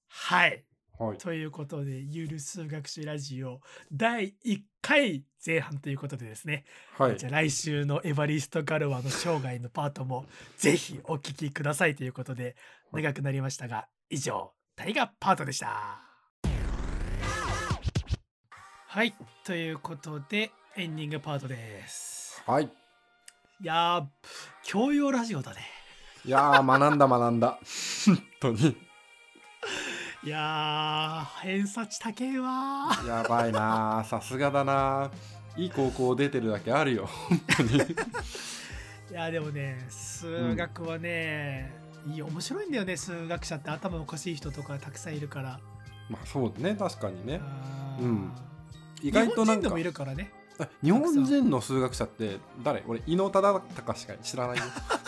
[0.07, 0.65] はい。
[0.99, 1.17] はい。
[1.17, 3.61] ということで、ゆる数学習ラジオ
[3.91, 6.65] 第1回前半ということでですね、
[6.97, 7.30] はいじゃ。
[7.30, 10.26] あ来週のエヴァリスト・ガルワの生涯のパートも
[10.57, 12.55] ぜひお聞きくださいということで、
[12.91, 16.01] 長くなりましたが、以上、大河パートでした。
[18.88, 19.15] はい、
[19.45, 22.43] ということで、エンディングパートです。
[22.45, 22.80] はい。
[23.62, 24.05] いやー、
[24.64, 25.59] 教養ラジオだね。
[26.26, 27.59] いやー、学んだ学んだ。
[28.07, 28.76] 本当に。
[30.24, 33.07] いやー、偏差値高えわー。
[33.07, 34.07] やばいなー。
[34.07, 35.64] さすがだなー。
[35.64, 37.05] いい高校出てるだけあるよ。
[37.05, 37.78] 本当に。
[39.12, 41.72] いやでもね数学はね、
[42.07, 45.59] いい面白いんだよね数学者って頭おかしい人とかたくさんいるから
[46.09, 47.41] まあそうね、確かにね。
[47.99, 48.32] うん
[49.03, 50.40] 意外となんか日本人でもいるからねあ
[50.84, 52.84] 日本人の数学者って誰？
[52.88, 54.64] 俺伊能忠敬しか知らないよ。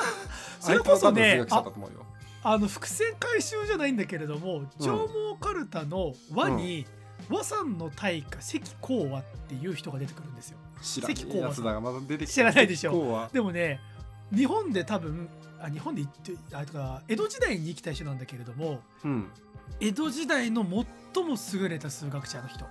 [0.60, 1.46] それこそね
[2.46, 6.86] あの伏線回収じゃないんだけれども上毛かるたの和に、
[7.30, 10.58] 和さんの大家関光和っていう人が出てくるんですよ。
[10.82, 13.30] 知らないだがまだ出て知らないでしょ。
[13.32, 13.80] でもね
[14.34, 15.30] 日本で多分
[15.62, 19.30] あ日本で行ってあとか江戸時代に生きた人なんだけれどもうん。
[19.80, 22.66] 江戸時代の最も優れた数学者の人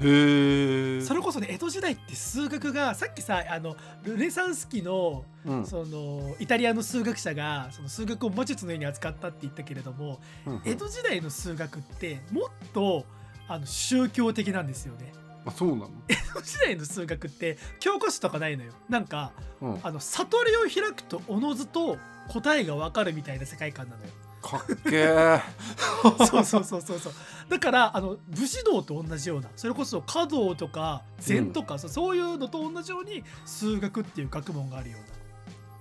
[0.00, 5.66] へえそれこそね江戸時代って数学がさっきさあのルネサンス期のうん。
[5.66, 10.62] そのイタリアの数学者がその数学を魔術のように扱ったって言ったけれどもうんうん。
[10.64, 13.04] 江戸時代の数学ってもっと
[13.48, 15.12] あの宗教的なんですよね。
[15.46, 15.90] あそうなの？
[16.08, 18.72] 江戸時代の数学って教科書とかないのよ。
[18.88, 19.80] なんかうん。
[19.82, 21.96] あの悟りを開くとおのずと
[22.28, 24.10] 答えが分かるみたいな世界観なのよ。
[24.42, 25.40] かっけえ
[26.30, 27.12] そうそうそうそうそう
[27.48, 35.06] だからあの武士道と同じようなそれこそ華道とか禅とか、そうそういうのと同じように数学っていう学問があるような。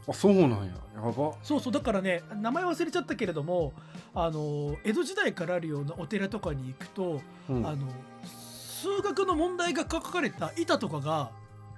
[0.09, 0.73] あそうなんや。
[0.95, 1.33] やば。
[1.43, 3.73] そうそうだからね名前忘れちゃったけれども
[4.15, 7.67] あの江戸時代からあるようなお寺とかに行くと、うん。
[7.67, 7.87] あの
[8.23, 11.31] 数学の問題が書かれた板とかが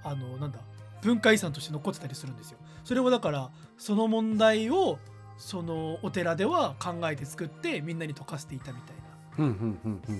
[0.04, 0.58] あのなんだ
[1.02, 2.58] 文化遺産として残ってたりするんですよ。
[2.84, 4.98] それはだからその問題を
[5.38, 9.02] そのお寺では考えて作ってみんなに解かせていたみたいな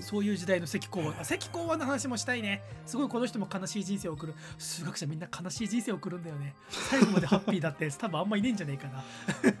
[0.01, 2.61] そういう時代の関公安あ関公安の話もしたいね。
[2.85, 4.33] すごいこの人も悲しい人生を送る。
[4.57, 6.55] 数学者みんな悲しい人生を送るんだよね。
[6.69, 8.99] 最後までハッピーだってやつ 多分あんまいねえんじゃねえかな。
[8.99, 9.03] あ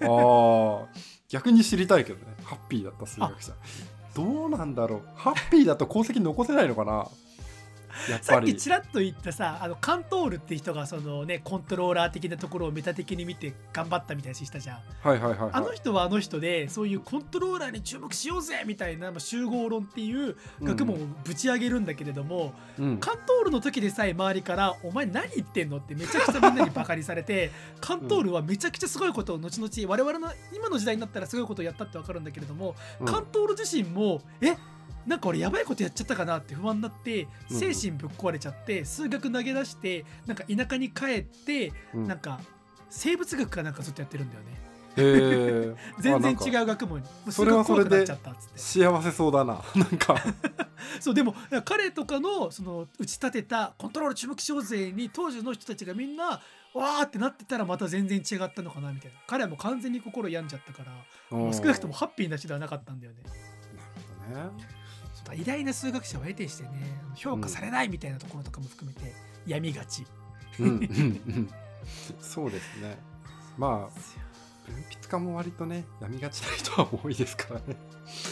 [0.03, 0.85] ー
[1.29, 2.35] 逆に知りたいけどね。
[2.43, 3.53] ハッピーだった数学者。
[4.15, 5.01] どうなんだろう。
[5.15, 7.07] ハッピーだと功績残せないのかな
[8.09, 14.79] やっさっきぱりちらっと言ったさあのカントールって人がそのねコントローラー的なところをメタ的に見て頑張ったみたいな話したじゃん。
[15.01, 15.49] はいはいはいはい。
[15.53, 22.97] あの人はあの人でそういうコントローラーに注目しようぜみたいなまあ集合論っていう学問をぶち上げるんだけれども、うん。
[22.97, 33.05] カントールの時でさえ周りから「お前何言ってんの?」ってめちゃくちゃみんなにバカにされて カントールはめちゃくちゃすごいことを後々我々の今の時代になったらすごいことをやったって分かるんだけれども、うん。
[33.05, 34.55] カントール自身も「え
[35.05, 37.59] なんか俺やばいことやっちゃったかな?」って不安になってうん。
[37.59, 42.07] 精神ぶっ壊れちゃって数学投げ出してなんか田舎に帰ってうん。
[42.07, 42.39] なんか
[42.89, 44.71] 生物学かなんかずっとやってるんだよね。
[45.99, 46.99] 全然う違う学問。
[46.99, 48.05] にそれはそれで
[48.55, 49.63] 幸せそうだな。
[49.75, 50.15] なんか。
[50.99, 51.33] そうでも
[51.63, 56.41] 彼とかのその打ち立てたコントロール注目しようぜに当時の人たちがみんな
[56.73, 59.17] わーってなってたらまた全然違ったのかなみたいな。
[59.27, 60.91] 彼はもう完全に心病んじゃったから
[61.29, 63.19] 少なくともハッピーな人ではなかったんだよね。
[64.33, 64.80] なるほどね
[65.33, 66.69] 偉大な数学者を得てしてね
[67.15, 69.13] 評価されないみたいなところとかも含めて
[69.45, 70.05] 病みがち、
[70.59, 71.49] うんうんうん。
[72.19, 72.97] そうですね。
[73.57, 73.99] まあ
[74.67, 77.75] 文筆家も割とね病みがちな人は多いですからね。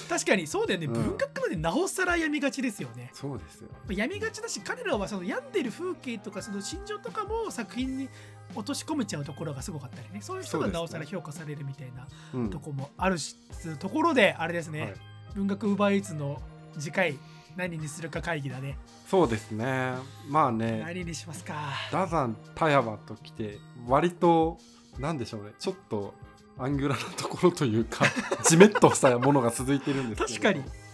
[0.07, 0.93] 確かにそうだよね、うん。
[0.93, 3.09] 文学までなおさら病みがちですよね。
[3.13, 8.09] そうですよ病みがちだし彼らはその病んでる風景とかその心情とかも作品に
[8.55, 10.21] 落とし込めちゃうところがすごかったりね。
[10.21, 12.49] そういう人がなおさら評価されるみたいなうん。
[12.49, 13.35] とこもあるし
[13.79, 14.93] ところであれですね、はい。
[15.35, 16.41] 文学ウーバーイーツの
[16.77, 17.17] 次回
[17.55, 18.77] 何にするか会議だね。
[19.07, 19.93] そうですね。
[20.27, 20.81] まあね。
[20.85, 21.55] 何にしますか。
[21.91, 24.57] ダザン田山ときて割と
[24.97, 25.51] なんでしょうね。
[25.59, 26.13] ちょっと
[26.57, 28.05] アングラなところというか
[28.47, 30.53] ジメッとしたものが続いてるんですけど。
[30.53, 30.88] 確かに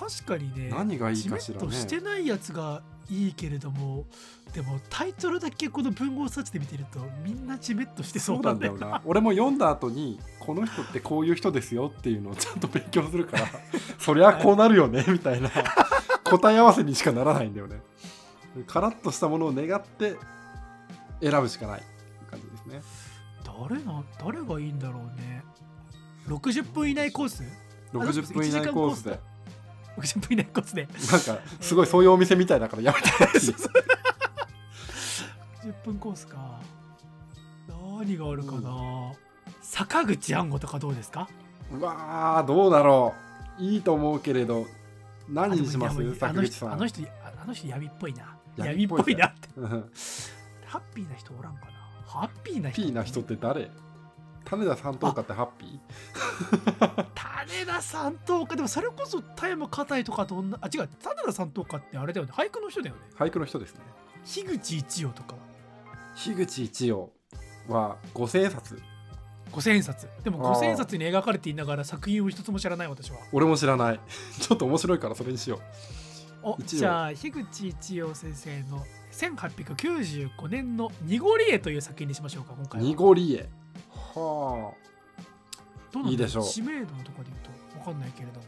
[0.00, 1.72] 確かにね何がいいかしらね。
[1.72, 2.80] してないやつが
[3.10, 4.06] いいけれども
[4.54, 8.86] でもタイトルだけこの文豪サーチで見てるとみんなジメッとしてそそううななんんだよな。
[8.88, 13.46] な俺も読んだ後にこの人ってこういう人ですよっていうのを ちゃんと勉強するから
[13.98, 15.50] そりゃこうなるよねみたいな。
[16.24, 17.80] 答え合わせにしかならないんだよね。
[18.66, 20.16] カラッとしたものを願って
[21.20, 21.82] 選ぶしかない
[22.30, 22.82] 感じですね。
[23.44, 25.42] 誰の誰がいいんだろうね。
[26.28, 27.42] 60分以内コース
[27.92, 29.18] ？60分以内コースで
[30.00, 30.86] 60分以内コースで。
[30.86, 33.54] なんかすごいそういうお店みたいだからやめてほしい
[35.64, 36.60] 10 分コースか。
[37.98, 39.12] 何があるかな、
[39.60, 41.28] 坂口安吾とかどうですか？
[41.72, 43.14] うわーどうだろ
[43.58, 43.62] う。
[43.62, 44.66] いいと思うけれど
[45.28, 46.14] 何にします？
[46.16, 46.72] 坂口さん。
[46.72, 48.36] あの人ああの人闇っぽいな。
[48.56, 49.48] 闇闇っっぽいなって。
[49.56, 49.90] うん
[50.64, 51.72] ハッピーな人おらんかな。
[52.06, 52.82] ハッピーな人。
[52.82, 53.70] ピーな人って誰？
[54.44, 57.06] 種田三等家ってハッピー？
[57.14, 62.32] 種田三等家でもそれこそ田山硬いとかと同じあ違う種田三等家ってあれだよね。
[62.32, 63.02] 俳句の人だよね。
[63.16, 63.80] 俳句の人ですね。
[64.24, 65.34] 樋口一葉とか。
[65.34, 65.38] は
[66.14, 67.08] 樋口一葉
[67.68, 68.80] は五千円札。
[69.52, 70.08] 五千円札。
[70.24, 73.18] でも五千円札に描かれていながら作品を一つも知らない私は。
[73.32, 74.00] 俺も知らない。
[74.40, 75.60] ちょっと面白いからそれにしよ
[76.42, 76.78] お一葉。
[76.78, 82.86] じゃあ樋口一葉先生の1895年の「濁り絵」という作品にしましょうか今う回は。
[82.86, 83.48] 濁り絵
[84.14, 84.72] は
[85.92, 86.44] どうなんだろいいでしょう。
[86.44, 87.42] 知名度のところで言う
[87.74, 88.46] と分かんないけれども。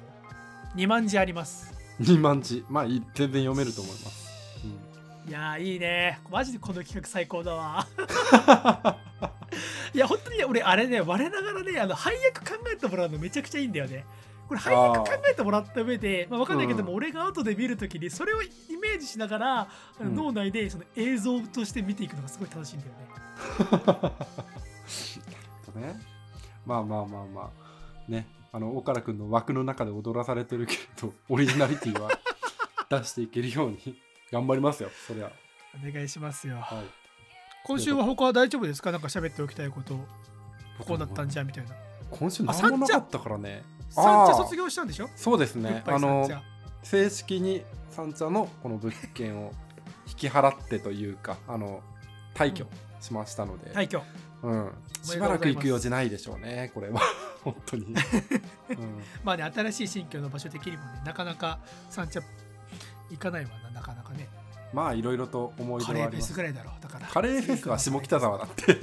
[0.74, 1.72] 2万字あります。
[1.72, 2.64] あ二万字。
[2.68, 4.30] まあ全然読めると思います、
[4.64, 5.30] うん。
[5.30, 6.18] いやーいいね。
[6.30, 7.86] マジでこの企画最高だわ。
[9.94, 14.06] いや本当にね俺あれね我ながらねあの配役考えてもらうのめちゃくちゃいいんだよね。
[14.48, 16.96] これ配役考えてもらった上で、まあ、分かんないけども、うん。
[16.96, 18.48] 俺が後で見るときにそれをイ
[18.80, 19.68] メージしながら、
[20.00, 20.14] うん。
[20.14, 24.12] 脳内でその映像として見ていくのがすごい楽しいんだよね
[25.74, 26.00] ね。
[26.66, 28.10] まあまあまあまあ。
[28.10, 28.26] ね。
[28.52, 32.10] あの岡田君の枠の中で踊らされてるけれど オリジナリティは
[32.90, 33.98] 出していけるように
[34.30, 35.30] 頑張りますよそりゃ。
[35.88, 36.56] お願いしますよ。
[36.56, 36.84] はい。
[37.64, 38.92] 今週は他は大丈夫ですか？
[38.92, 39.94] なんか喋っておきたいこと。
[40.86, 41.70] こうだったんじゃみたいな。
[42.10, 43.62] 今週あ何もなかったからね。
[43.88, 44.42] サンチャあー。
[44.44, 45.08] 卒業したんでしょ？
[45.16, 45.82] そうですね。
[45.86, 46.28] あの
[46.82, 49.52] 正式に三茶のこの物件を
[50.08, 51.82] 引き払ってというかあの
[52.34, 52.66] 退去
[53.00, 54.02] しましたので、廃墟
[54.42, 54.72] うん、
[55.02, 57.00] しばらく行く用事ないでしょうねこれは。
[57.42, 57.86] 本当に、
[58.70, 61.58] うん、まあね新しい新居の場所的にもねなかなか
[61.90, 62.20] 三茶
[63.10, 64.28] 行かないわななかなかね。
[64.72, 66.32] まあいろいろと思いカレーフェ出はあります。
[66.32, 67.06] スぐらいだろうだから。
[67.06, 68.76] カレーフェスは下北沢だって。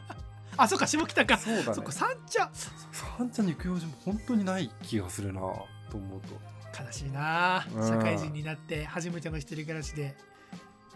[0.56, 1.38] あそっか下北か。
[1.38, 1.74] そうだね。
[1.74, 2.50] そっか三茶。
[2.92, 6.82] 三茶に行く用事も本当にない気がするなと思うと。
[6.82, 7.88] 悲しいなうん。
[7.88, 10.16] 社会人になって初めての一人暮らしで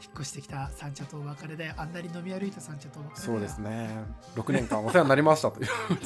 [0.03, 3.89] 引っ越してきた三茶とお別れだよあんなに飲み歩いた三茶とお別れそうですね。
[4.35, 5.69] 6年間お世話になりましたという。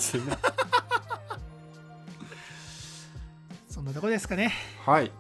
[3.69, 4.53] そんなとこですかね。
[4.85, 5.11] はい。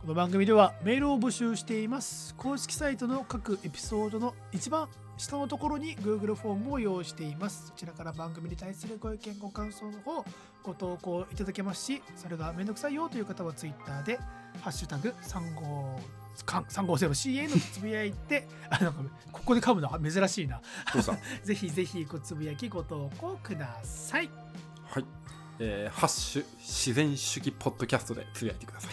[0.00, 2.34] この番組ではメールを募集しています。
[2.34, 7.68] 公式サイトの各エピソードの一番下のところに Google フォームを用意しています。
[7.68, 10.24] そちらから番組に対するご意見ご感想の方
[10.64, 14.18] ご投稿いただけますしそれがめんどくさいよという方は Twitter で
[14.62, 15.14] 「ハッシュタグ
[16.44, 19.00] 350 350CA」のつぶやいて あなんか
[19.32, 20.60] ここで噛むのは珍しいな。
[21.44, 24.30] ぜひぜひごつぶやきご投稿ください。
[24.84, 25.04] はい、
[25.58, 28.92] えーハッシュ自然主義ポッドキャストで つぶやいてください。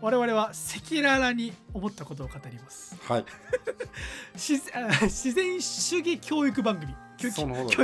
[0.00, 2.96] 我々は赤裸々に思ったことを語ります。
[3.08, 3.24] はい。
[4.34, 6.94] 自あ自然主義教育番組。
[7.18, 7.28] 教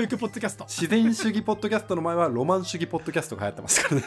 [0.01, 0.65] 育ポッドキャスト。
[0.65, 4.05] 自然主義ポッドキャストの前はロマン主義ポッドキャストが流行ってますからね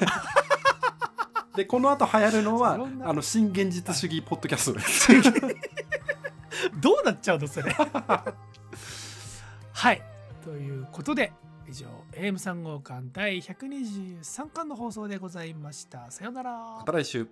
[1.55, 5.09] でこの後流行るのはあの新現実主義ポッドキャストです。
[6.81, 7.71] どうなっちゃうのそれ。
[9.73, 10.01] はい。
[10.43, 11.31] ということで
[11.67, 16.11] 以上 AM3 号館第123巻の放送でございました。
[16.11, 16.51] さようなら。
[16.51, 17.27] また来週